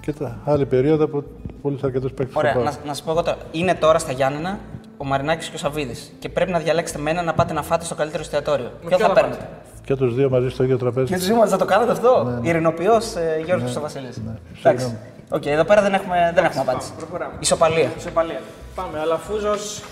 [0.00, 1.24] Και τα άλλη περίοδο που
[1.62, 2.62] πουλούσα αρκετούς παίκτες στο Ωραία, Πάο.
[2.62, 3.36] να, να σας πω εγώ τώρα.
[3.52, 4.58] Είναι τώρα στα Γιάννενα
[4.96, 6.12] ο Μαρινάκης και ο Σαββίδης.
[6.18, 8.70] Και πρέπει να διαλέξετε με έναν να πάτε να φάτε στο καλύτερο εστιατόριο.
[8.80, 9.48] Ποιο ποιο θα θα παίρνετε;
[9.84, 11.06] Και τους δύο μαζί στο ίδιο τραπέζι.
[11.12, 13.80] Και τους είμαστε θα το κάνετε αυτό; Ειρηνοποιός ε, Γιώργος ναι.
[13.80, 14.16] Βασίλης.
[14.16, 14.84] Εντάξει.
[14.84, 14.96] Συγγνώμη.
[15.30, 16.92] Οκ, εδώ πέρα δεν έχουμε, δεν έχουμε απάντηση.
[16.96, 17.32] προχωράμε.
[17.38, 17.88] Ισοπαλία.
[17.98, 18.40] Σε παλία.
[18.74, 19.82] Πάμε, Αλαφούζος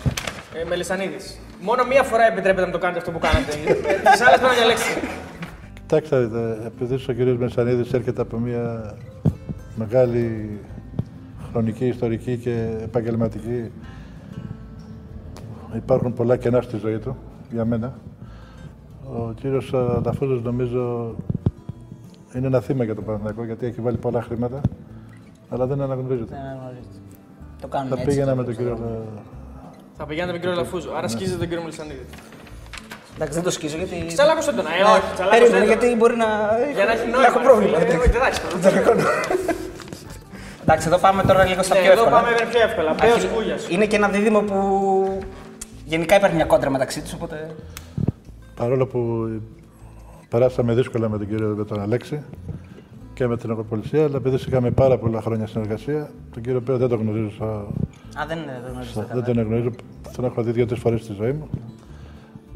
[0.62, 1.16] ε, Μελισανίδη.
[1.62, 3.53] Μόνο μία φορά επιτρέπεται να το κάνετε αυτό που κάνατε.
[4.12, 5.01] Τις άλλες πρέπει να διαλέξετε.
[5.75, 7.38] Κοιτάξτε, δείτε, επειδή ο κ.
[7.40, 8.95] Μεσανίδης έρχεται από μια
[9.77, 10.59] μεγάλη
[11.51, 13.71] χρονική, ιστορική και επαγγελματική,
[15.77, 17.16] υπάρχουν πολλά κενά στη ζωή του,
[17.53, 17.99] για μένα.
[19.05, 19.73] Ο κύριος
[20.05, 21.14] Λαφούζος νομίζω
[22.35, 24.61] είναι ένα θύμα για τον Παναθηναϊκό, γιατί έχει βάλει πολλά χρήματα,
[25.51, 26.35] αλλά δεν αναγνωρίζεται.
[26.35, 26.97] Δεν αναγνωρίζετε.
[27.61, 28.14] Το κάνουμε Θα έτσι.
[28.14, 29.05] πήγαινα το- με τον κύριο...
[29.99, 30.91] Θα πηγαίνετε με τον κύριο Αλαφούζο.
[30.97, 32.05] Άρα σκίζετε τον κύριο Μελισανίδη.
[33.15, 34.05] Εντάξει, δεν το σκίζω γιατί.
[34.15, 34.67] Τσαλάκωσε τον.
[34.67, 35.67] Ε, όχι, τσαλάκωσε Περίμενε, τον.
[35.67, 36.27] γιατί μπορεί να.
[36.75, 37.27] Για να έχει να νόημα.
[37.27, 37.77] έχω πρόβλημα.
[37.81, 39.11] Ε, δεν όχι, Δεν θα έχει πρόβλημα.
[40.63, 42.21] Εντάξει, εδώ πάμε τώρα λίγο στα Ναι, πιο Εδώ εύκολα.
[42.21, 42.95] πάμε με πιο εύκολα.
[43.01, 43.57] Μπέο Αρχι- Κούλια.
[43.69, 44.59] Είναι και ένα δίδυμο που
[45.85, 47.55] γενικά υπάρχει μια κόντρα μεταξύ τους, οπότε.
[48.55, 49.29] Παρόλο που
[50.29, 52.23] περάσαμε δύσκολα με τον κύριο με τον Αλέξη
[53.16, 56.88] και με την Ακροπολισία, αλλά επειδή είχαμε πάρα πολλά χρόνια συνεργασία, τον κύριο Πέο δεν
[56.88, 57.44] τον γνωρίζω, σα-
[58.22, 59.22] Α, δεν δεν γνωρίζετε δεν καλά.
[59.35, 59.70] τον γνωρίζω,
[60.16, 61.48] τον έχω δει δύο-τρεις φορές στη ζωή μου.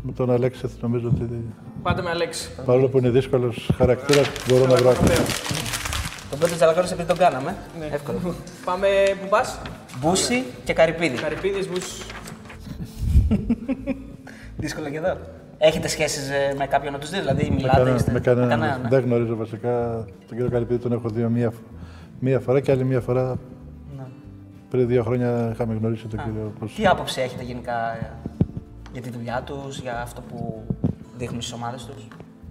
[0.02, 1.44] Με τον Αλέξη νομίζω ότι
[1.82, 2.50] Πάτε με Αλέξη.
[2.66, 4.92] παρόλο που είναι δύσκολος χαρακτήρας, μπορώ να βρω.
[5.06, 5.16] Μπέο.
[6.30, 7.56] Τον πρώτο Τζαλακόρη επειδή τον κάναμε.
[7.78, 7.86] Ναι.
[7.92, 8.18] Εύκολο.
[8.64, 8.86] Πάμε
[9.22, 9.44] που πα.
[10.00, 11.16] Μπούση και Καρυπίδη.
[11.16, 11.76] Καρυπίδης, Μπού.
[14.56, 15.16] Δύσκολο και εδώ.
[15.62, 17.76] Έχετε σχέσεις με κάποιον από τους δύο, δηλαδή Με μιλάτε.
[17.78, 18.48] κανένα- είστε- με κανέναν.
[18.48, 18.88] κανέναν, ναι.
[18.88, 19.88] Δεν γνωρίζω βασικά.
[20.26, 21.52] Τον κύριο Καλυπίδη τον έχω δει μία,
[22.18, 23.38] μία φορά και άλλη μία φορά.
[23.96, 24.02] Ναι.
[24.70, 26.52] Πριν δύο χρόνια είχαμε γνωρίσει τον κύριο.
[26.58, 28.10] πώς- Τι άποψη έχετε γενικά ε,
[28.92, 30.62] για τη δουλειά τους, για αυτό που
[31.16, 32.08] δείχνουν στις ομάδες τους;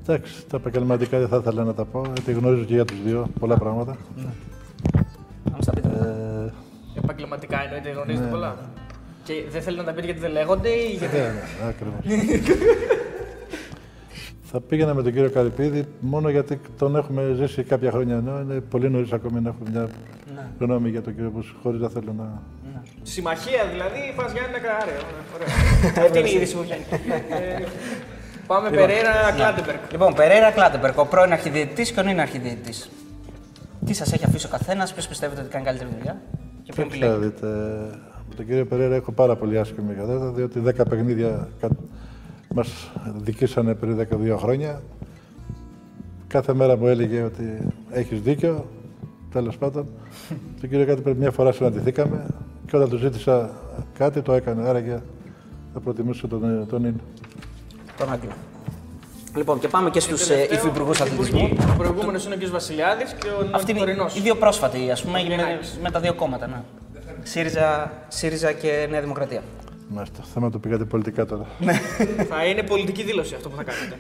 [0.08, 3.28] Εντάξει, τα επαγγελματικά δεν θα ήθελα να τα πω, γιατί γνωρίζω και για τους δύο
[3.40, 3.98] πολλά πράγματα.
[5.44, 5.88] Να μας τα πείτε.
[5.88, 8.56] Ε, Επαγγελματικά εννοείται, γνωρίζετε Ναι, πολλά.
[9.30, 11.18] Και δεν θέλετε να τα πείτε γιατί δεν λέγονται ή γιατί.
[11.18, 12.00] Ναι, ναι, ακριβώς.
[14.52, 18.60] Θα πήγαινα με τον κύριο Καρυπίδη μόνο γιατί τον έχουμε ζήσει κάποια χρόνια ενώ είναι
[18.60, 19.88] πολύ νωρίς ακόμη να έχουμε μια
[20.36, 20.48] Ναι.
[20.60, 22.42] γνώμη για τον κύριο Μπούς, χωρίς να θέλω να.
[23.02, 24.92] Συμμαχία δηλαδή, ΠΑΣ Γιάννινα και Άρη.
[25.36, 25.48] Ωραία.
[26.06, 26.86] Αυτή είναι η είδηση που βγαίνει.
[27.30, 27.64] Ε,
[28.48, 29.80] Πάμε Περέρα Κλάντεμπεργκ.
[29.92, 32.74] Λοιπόν, Περέρα Κλάτεμπερκ, ο πρώην αρχιδιαιτητή και ο νυν αρχιδιαιτητή.
[33.86, 36.22] Τι σας έχει αφήσει ο καθένας, ποιος πιστεύετε ότι κάνει καλύτερη δουλειά
[36.64, 37.48] και ποιον Κοιτάξτε, επιλέγετε;
[38.30, 41.68] Δείτε, με τον κύριο Περέρα έχω πάρα πολύ άσχημη κατάσταση, διότι 10 παιχνίδια κα...
[42.56, 44.82] μας δικήσανε πριν 12 χρόνια.
[46.28, 48.66] Κάθε μέρα μου έλεγε ότι έχεις δίκιο.
[49.32, 49.86] Τέλος πάντων,
[50.62, 52.26] τον κύριο κάτι πρέπει μια φορά συναντηθήκαμε
[52.68, 53.50] και όταν του ζήτησα
[53.98, 54.70] κάτι, το έκανε.
[54.70, 54.98] Άρα και
[55.74, 57.00] θα προτιμούσε τον, τον Ίνο.
[57.98, 58.30] Τον Άγγλο.
[59.36, 61.50] Λοιπόν, και πάμε και στους Τελευταίο, υφυπουργούς αθλητισμού.
[61.74, 62.48] Ο προηγούμενος είναι ο κ.
[62.50, 64.06] Βασιλιάδης και ο Αυτή είναι τωρινό.
[64.18, 65.80] οι δύο πρόσφατοι, ας πούμε, με, Γεννάκης.
[65.84, 66.48] με τα δύο κόμματα.
[66.48, 66.62] Ναι.
[67.24, 69.42] ΣΥΡΙΖΑ, ΣΥΡΙΖΑ και Νέα Δημοκρατία.
[69.92, 70.24] Μάλιστα.
[70.34, 71.46] Θέμα το πήγατε πολιτικά τώρα.
[72.30, 73.96] Θα είναι πολιτική δήλωση αυτό που θα κάνετε.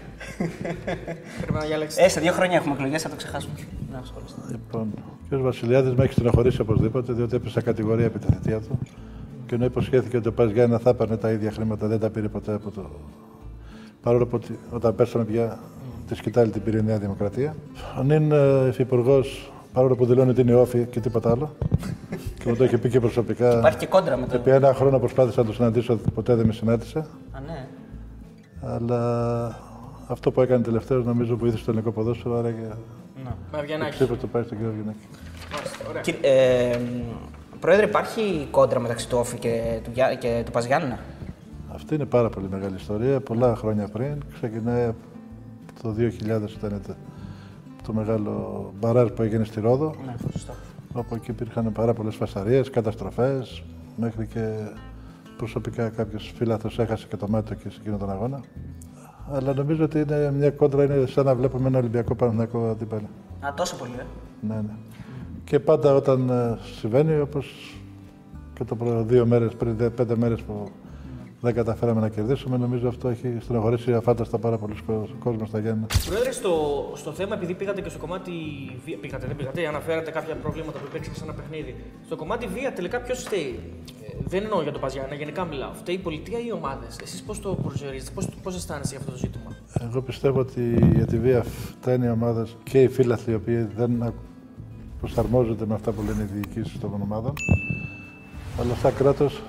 [1.41, 2.03] Πρέπει να διαλέξετε.
[2.03, 3.53] Ε, σε δύο χρόνια έχουμε εκλογές, θα το ξεχάσουμε.
[3.91, 4.41] Να ασχολείστε.
[4.51, 4.88] Λοιπόν,
[5.32, 5.41] ο κ.
[5.41, 8.80] Βασιλιάδης με έχει στενοχωρήσει οπωσδήποτε, διότι έπεσε κατηγορία επί τη θητεία του.
[9.47, 12.28] Και ενώ υποσχέθηκε ότι ο Πας Γιάννενα θα έπαιρνε τα ίδια χρήματα, δεν τα πήρε
[12.28, 12.89] ποτέ από το.
[14.01, 15.59] Παρόλο που ότι- όταν πέσαμε πια
[16.07, 17.55] τη σκητάλη την πήρε η Νέα Δημοκρατία.
[17.99, 21.55] Ο νυν ε, υφυπουργός, παρόλο που δηλώνει ότι είναι όφη και τίποτα άλλο.
[22.44, 23.58] Και μου το είχε πει και προσωπικά.
[23.58, 24.36] Υπάρχει και κόντρα με το.
[24.36, 27.00] Επί ένα χρόνο προσπάθησα να το συναντήσω, ποτέ δεν με συνάντησε.
[27.32, 27.68] Α, ναι.
[28.62, 29.60] Αλλά
[30.08, 32.38] αυτό που έκανε τελευταίο νομίζω βοήθησε το ελληνικό ποδόσφαιρο.
[32.38, 32.62] Άρα και
[33.52, 33.92] Με Αυγιανάκη.
[33.92, 35.08] ψήφο το πάει στον κύριο Γιαννάκη.
[35.54, 36.02] Μάλιστα, ωραία.
[36.02, 36.20] Κύριε-
[36.74, 36.80] ε,
[37.60, 41.00] Πρόεδρε, υπάρχει κόντρα μεταξύ του Όφη και του, Γιά- και του Παζιάννα.
[41.74, 43.20] Αυτή είναι πάρα πολύ μεγάλη ιστορία.
[43.20, 44.24] Πολλά χρόνια πριν.
[44.34, 44.96] Ξεκινάει από
[45.82, 46.94] το 2000 ήταν το,
[47.86, 49.96] το μεγάλο μπαράζ που έγινε στη Ρόδο.
[50.06, 50.54] Ναι, σωστό.
[50.94, 53.64] Όπου εκεί υπήρχαν πάρα πολλές φασαρίες, καταστροφές.
[53.98, 54.54] Μέχρι και
[55.38, 58.40] προσωπικά κάποιος φίλαθος έχασε και το μάτι του και σε εκείνο τον αγώνα.
[59.32, 63.08] Αλλά νομίζω ότι είναι μια κόντρα, είναι σαν να βλέπουμε ένα Ολυμπιακό Παναθηναϊκό αντίπαλο.
[63.40, 64.04] Α, τόσο πολύ, ε.
[64.48, 64.74] Ναι, ναι.
[65.44, 67.76] Και πάντα όταν ε, συμβαίνει, όπως
[68.54, 70.70] και το προ δύο μέρες πριν, δε- πέντε μέρες που
[71.42, 75.86] δεν καταφέραμε να κερδίσουμε, νομίζω αυτό έχει στενοχωρήσει αφάνταστα πάρα πολλούς κο- κόσμος στα Γιάννα.
[76.10, 76.52] Πρόεδρε, στο,
[76.96, 78.32] στο θέμα, επειδή πήγατε και στο κομμάτι
[78.86, 81.76] βία, πήγατε, δεν πήγατε, αναφέρατε κάποια προβλήματα που υπήρξαν σε ένα παιχνίδι.
[82.06, 83.60] Στο κομμάτι βία, τελικά ποιος φταίει;
[84.04, 85.74] Ε, δεν εννοώ για τον Παζιάννα, γενικά μιλάω.
[85.74, 89.12] Φταίει η πολιτεία ή οι ομάδες; Εσείς πώς το προσδιορίζετε, πώς πώς αισθάνεστε για αυτό
[89.12, 89.56] το ζήτημα;
[89.90, 94.04] Εγώ πιστεύω ότι για τη βία φταίνει οι ομάδες και οι φίλαθλοι οι οποίοι δεν
[94.04, 94.14] α-
[95.00, 97.34] προσαρμόζονται με αυτά που λένε οι διοικήσεις των ομάδων.
[98.60, 99.42] Αλλά σαν κράτος,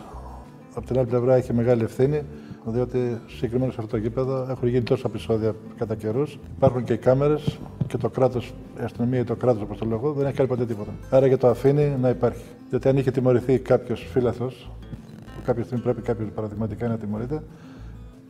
[0.81, 2.23] από την άλλη πλευρά έχει μεγάλη ευθύνη,
[2.65, 6.39] διότι συγκεκριμένα σε αυτό το γήπεδο έχουν γίνει τόσα επεισόδια κατά καιρούς.
[6.57, 9.97] Υπάρχουν και οι κάμερες και το κράτος, η αστυνομία ή το κράτος, όπως το λέω
[9.97, 10.91] εγώ, δεν έχει κάνει ποτέ τίποτα.
[11.11, 12.43] Άρα και το αφήνει να υπάρχει.
[12.71, 14.71] Γιατί αν είχε τιμωρηθεί κάποιος φίλαθλος,
[15.37, 17.43] που κάποια στιγμή πρέπει κάποιος παραδειγματικά να τιμωρείται,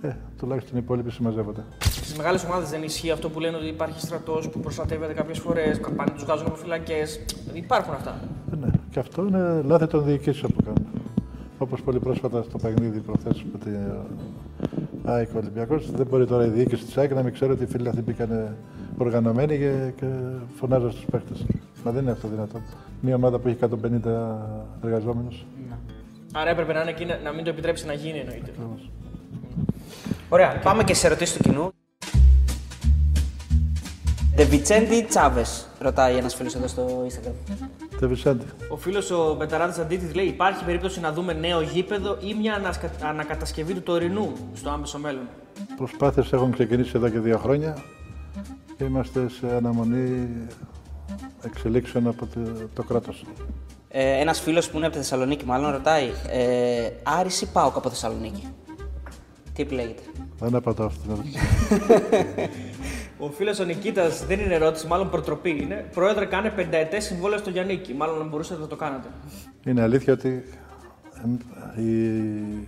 [0.00, 1.64] ε, τουλάχιστον οι υπόλοιποι συμμαζεύονται.
[1.78, 5.80] Στις μεγάλες ομάδες δεν ισχύει αυτό που λένε ότι υπάρχει στρατός που προστατεύεται κάποιες φορές,
[5.96, 7.02] πάνε τους βγάζουν από φυλακέ.
[7.42, 8.20] Δηλαδή υπάρχουν αυτά.
[8.52, 10.99] Ε, Ναι, και αυτό είναι λάθη των διοικήσεων που κάνουν.
[11.62, 13.76] Όπως πολύ πρόσφατα στο παιχνίδι προχθέ με την
[15.04, 17.88] ΑΕΚ Ολυμπιακός, δεν μπορεί τώρα η διοίκηση της ΑΕΚ να μην ξέρει ότι οι φίλοι
[17.88, 18.56] αυτοί μπήκαν
[18.98, 20.06] οργανωμένοι και, και
[20.58, 21.34] φωνάζουν στους παίχτε.
[21.84, 22.62] Μα δεν είναι αυτό δυνατόν.
[23.00, 24.36] Μια ομάδα που έχει 150
[24.84, 25.44] εργαζόμενους.
[26.32, 28.50] Άρα έπρεπε να, είναι εκεί, να- να μην το επιτρέψει να γίνει εννοείται.
[30.28, 31.70] Ωραία, πάμε και σε ερωτήσεις του κοινού.
[34.36, 37.32] De Vicente Τσάβες, ρωτάει ένας φίλος εδώ στο Instagram.
[37.46, 37.79] Τε Βισέντη.
[38.68, 43.04] Ο φίλος ο Μπεταράδης Αντίτης λέει: Υπάρχει περίπτωση να δούμε νέο γήπεδο ή μια ανασκα-
[43.04, 45.28] ανακατασκευή του τωρινού στο άμεσο μέλλον;
[45.76, 47.76] Προσπάθειες έχουν ξεκινήσει εδώ και δύο χρόνια
[48.76, 50.28] και είμαστε σε αναμονή
[51.44, 52.40] εξελίξεων από το,
[52.74, 53.24] το κράτος.
[53.88, 56.10] Ε, ένας φίλος που είναι από τη Θεσσαλονίκη, μάλλον ρωτάει.
[56.30, 58.46] Ε, Άρης ή Πάοκ από Θεσσαλονίκη;
[59.54, 60.02] Τι επιλέγετε;
[60.38, 61.38] Δεν απαντάω αυτή την ερώτηση.
[63.20, 65.88] Ο φίλος ο Νικήτας δεν είναι ερώτηση, μάλλον προτροπή είναι.
[65.94, 67.94] Πρόεδρε, κάνε πενταετές συμβόλαιο στο Γιάννικη.
[67.94, 69.08] Μάλλον να μπορούσατε να το κάνετε.
[69.66, 70.44] Είναι αλήθεια ότι
[71.24, 71.36] εμ,
[71.84, 72.60] η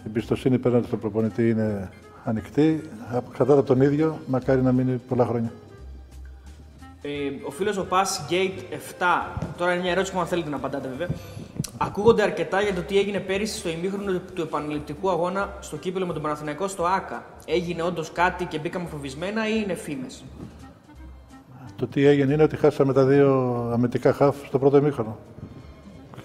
[0.00, 1.90] η εμπιστοσύνη πέραν στον προπονητή είναι
[2.24, 2.80] ανοιχτή.
[3.10, 5.52] Κρατάται από τον ίδιο, μακάρι να μείνει πολλά χρόνια.
[7.02, 7.08] Ε,
[7.46, 9.04] ο φίλος ο Pass Gate 7,
[9.56, 11.08] τώρα είναι μια ερώτηση που αν θέλετε να απαντάτε βέβαια.
[11.78, 16.12] Ακούγονται αρκετά για το τι έγινε πέρυσι στο ημίχρονο του επαναληπτικού αγώνα στο κύπελο με
[16.12, 17.24] τον Παναθηναϊκό στο ΑΚΑ.
[17.46, 20.24] Έγινε όντως κάτι και μπήκαμε φοβισμένα ή είναι φήμες;
[21.76, 23.30] Το τι έγινε είναι ότι χάσαμε τα δύο
[23.72, 25.18] αμυντικά χαφ στο πρώτο ημίχρονο.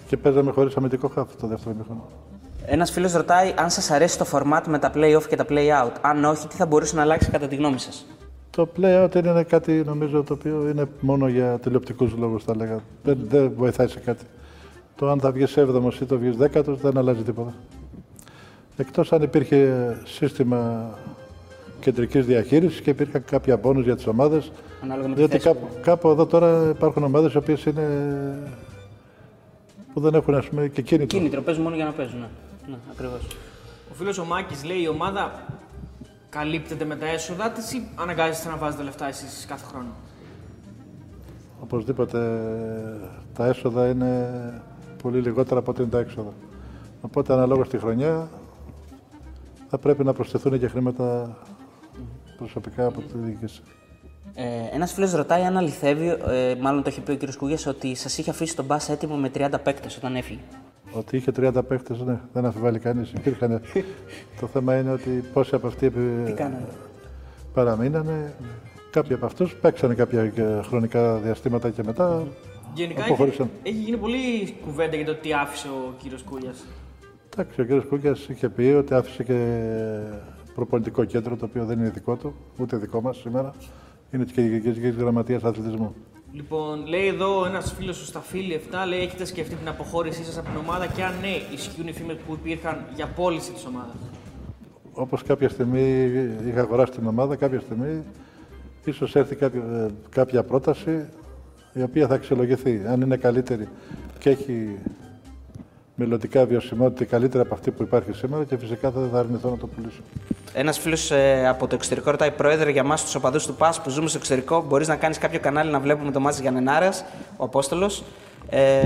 [0.06, 2.08] Και παίζαμε χωρίς αμυντικό χαφ το δεύτερο ημίχρονο.
[2.66, 5.92] Ένας φίλος ρωτάει αν σας αρέσει το format με τα play-off και τα play-out.
[6.00, 8.06] Αν όχι, τι θα μπορούσε να αλλάξει κατά τη γνώμη σας;
[8.56, 12.80] Το play-out είναι κάτι νομίζω το οποίο είναι μόνο για τηλεοπτικούς λόγους θα λέγα.
[13.02, 14.24] Δεν, δεν βοηθάει σε κάτι.
[14.96, 17.54] Το αν θα βγεις 7ο ή το βγεις 10ο δεν αλλάζει τίποτα.
[18.76, 20.90] Εκτός αν υπήρχε σύστημα
[21.80, 24.52] κεντρικής διαχείρισης και υπήρχαν κάποια μπόνους για τις ομάδες.
[24.82, 25.46] Ανάλογα με τη Διότι θέση.
[25.46, 27.86] κάπου, κάπου εδώ τώρα υπάρχουν ομάδες οι οποίες είναι...
[29.92, 31.18] που δεν έχουν ας πούμε και κίνητρο.
[31.18, 32.20] Κίνητρο, παίζουν μόνο για να παίζουν.
[32.20, 32.26] Ναι,
[32.66, 33.26] ναι ακριβώς.
[33.90, 35.44] Ο φίλος ο Μάκης λέει: Η ομάδα
[36.28, 39.88] καλύπτεται με τα έσοδα της ή αναγκάζεστε να βάζετε λεφτά εσείς κάθε χρόνο;
[41.60, 42.18] Οπωσδήποτε
[43.34, 44.30] τα έσοδα είναι
[45.02, 46.32] πολύ λιγότερα από ό,τι είναι τα έξοδα.
[47.00, 48.28] Οπότε αναλόγως τη χρονιά
[49.68, 51.36] θα πρέπει να προσθεθούν και χρήματα
[52.36, 53.62] προσωπικά από τη διοίκηση.
[54.34, 57.36] Ε, Ένας φίλος ρωτάει αν αληθεύει, ε, μάλλον το είχε πει ο κ.
[57.36, 60.40] Κούγια, ότι σας είχε αφήσει τον μπας έτοιμο με 30 παίκτες όταν έφυγε.
[60.98, 63.12] Ότι είχε 30 παίχτες, ναι, δεν αμφιβάλλει κανείς.
[63.12, 63.60] Υπήρχαν.
[64.40, 66.68] το θέμα είναι ότι πόσοι από αυτοί Τι κάνανε;
[67.54, 68.34] παραμείνανε.
[68.90, 72.26] Κάποιοι από αυτούς παίξανε κάποια ε, χρονικά διαστήματα και μετά
[72.74, 73.50] Γενικά έχει, αποχωρήσαν.
[73.62, 76.64] έχει γίνει πολύ κουβέντα για το τι άφησε ο κύριος Κούλιας.
[77.32, 77.86] Εντάξει, ο κ.
[77.88, 79.68] Κούκια είχε πει ότι άφησε και
[80.54, 83.54] προπονητικό κέντρο, το οποίο δεν είναι δικό του, ούτε δικό μας σήμερα.
[84.10, 85.94] Είναι τη Κυριακή Γραμματείας Αθλητισμού.
[86.36, 90.38] Λοιπόν, λέει εδώ ένας φίλος του στα φίλη 7, λέει: Έχετε σκεφτεί την αποχώρησή σας
[90.38, 93.94] από την ομάδα; Και αν ναι, ισχύουν οι φήμε που υπήρχαν για πώληση της ομάδας.
[94.92, 96.10] Όπως κάποια στιγμή
[96.48, 98.02] είχα αγοράσει την ομάδα, κάποια στιγμή
[98.84, 101.08] ίσως έρθει κάποια, ε, κάποια πρόταση
[101.72, 102.82] η οποία θα αξιολογηθεί.
[102.86, 103.68] Αν είναι καλύτερη
[104.18, 104.78] και έχει
[105.96, 109.66] μελλοντικά βιωσιμότητα καλύτερα από αυτή που υπάρχει σήμερα και φυσικά θα, θα αρνηθώ να το
[109.66, 110.00] πουλήσω.
[110.54, 111.12] Ένας φίλος
[111.48, 114.64] από το εξωτερικό ρωτάει: Πρόεδρε, για εμάς τους οπαδούς του ΠΑΣ που ζούμε στο εξωτερικό,
[114.68, 117.04] μπορείς να κάνεις κάποιο κανάλι να βλέπουμε το μάτι Γιαννενάρας,
[117.36, 118.04] ο Απόστολος;
[118.48, 118.80] Ε,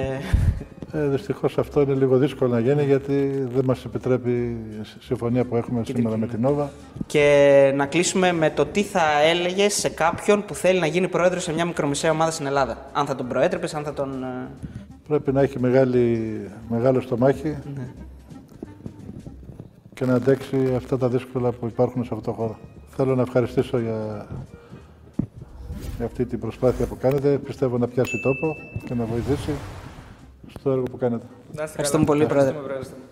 [0.92, 5.56] Ε, Δυστυχώς αυτό είναι λίγο δύσκολο να γίνει γιατί δεν μας επιτρέπει η συμφωνία που
[5.56, 6.70] έχουμε σήμερα με την Νόβα.
[7.06, 11.42] και να κλείσουμε με το τι θα έλεγε σε κάποιον που θέλει να γίνει πρόεδρος
[11.42, 12.90] σε μια μικρομεσαία ομάδα στην Ελλάδα.
[12.92, 14.24] Αν θα τον προέτρεπες, αν θα τον.
[15.10, 17.56] Ε, Πρέπει να έχει μεγάλη, μεγάλο στομάχι
[19.94, 22.58] και να αντέξει αυτά τα δύσκολα που υπάρχουν σε αυτό το χώρο.
[22.96, 24.26] Θέλω να ευχαριστήσω για,
[25.96, 27.38] για αυτή την προσπάθεια που κάνετε.
[27.38, 29.52] Πιστεύω να πιάσει τόπο και να βοηθήσει
[30.58, 31.24] στο έργο που κάνετε.
[31.26, 32.16] Να είστε Ευχαριστούμε καλά.
[32.16, 32.58] πολύ, Πρόεδρε.
[32.58, 33.09] Ευχαριστούμε, Πρόεδρε.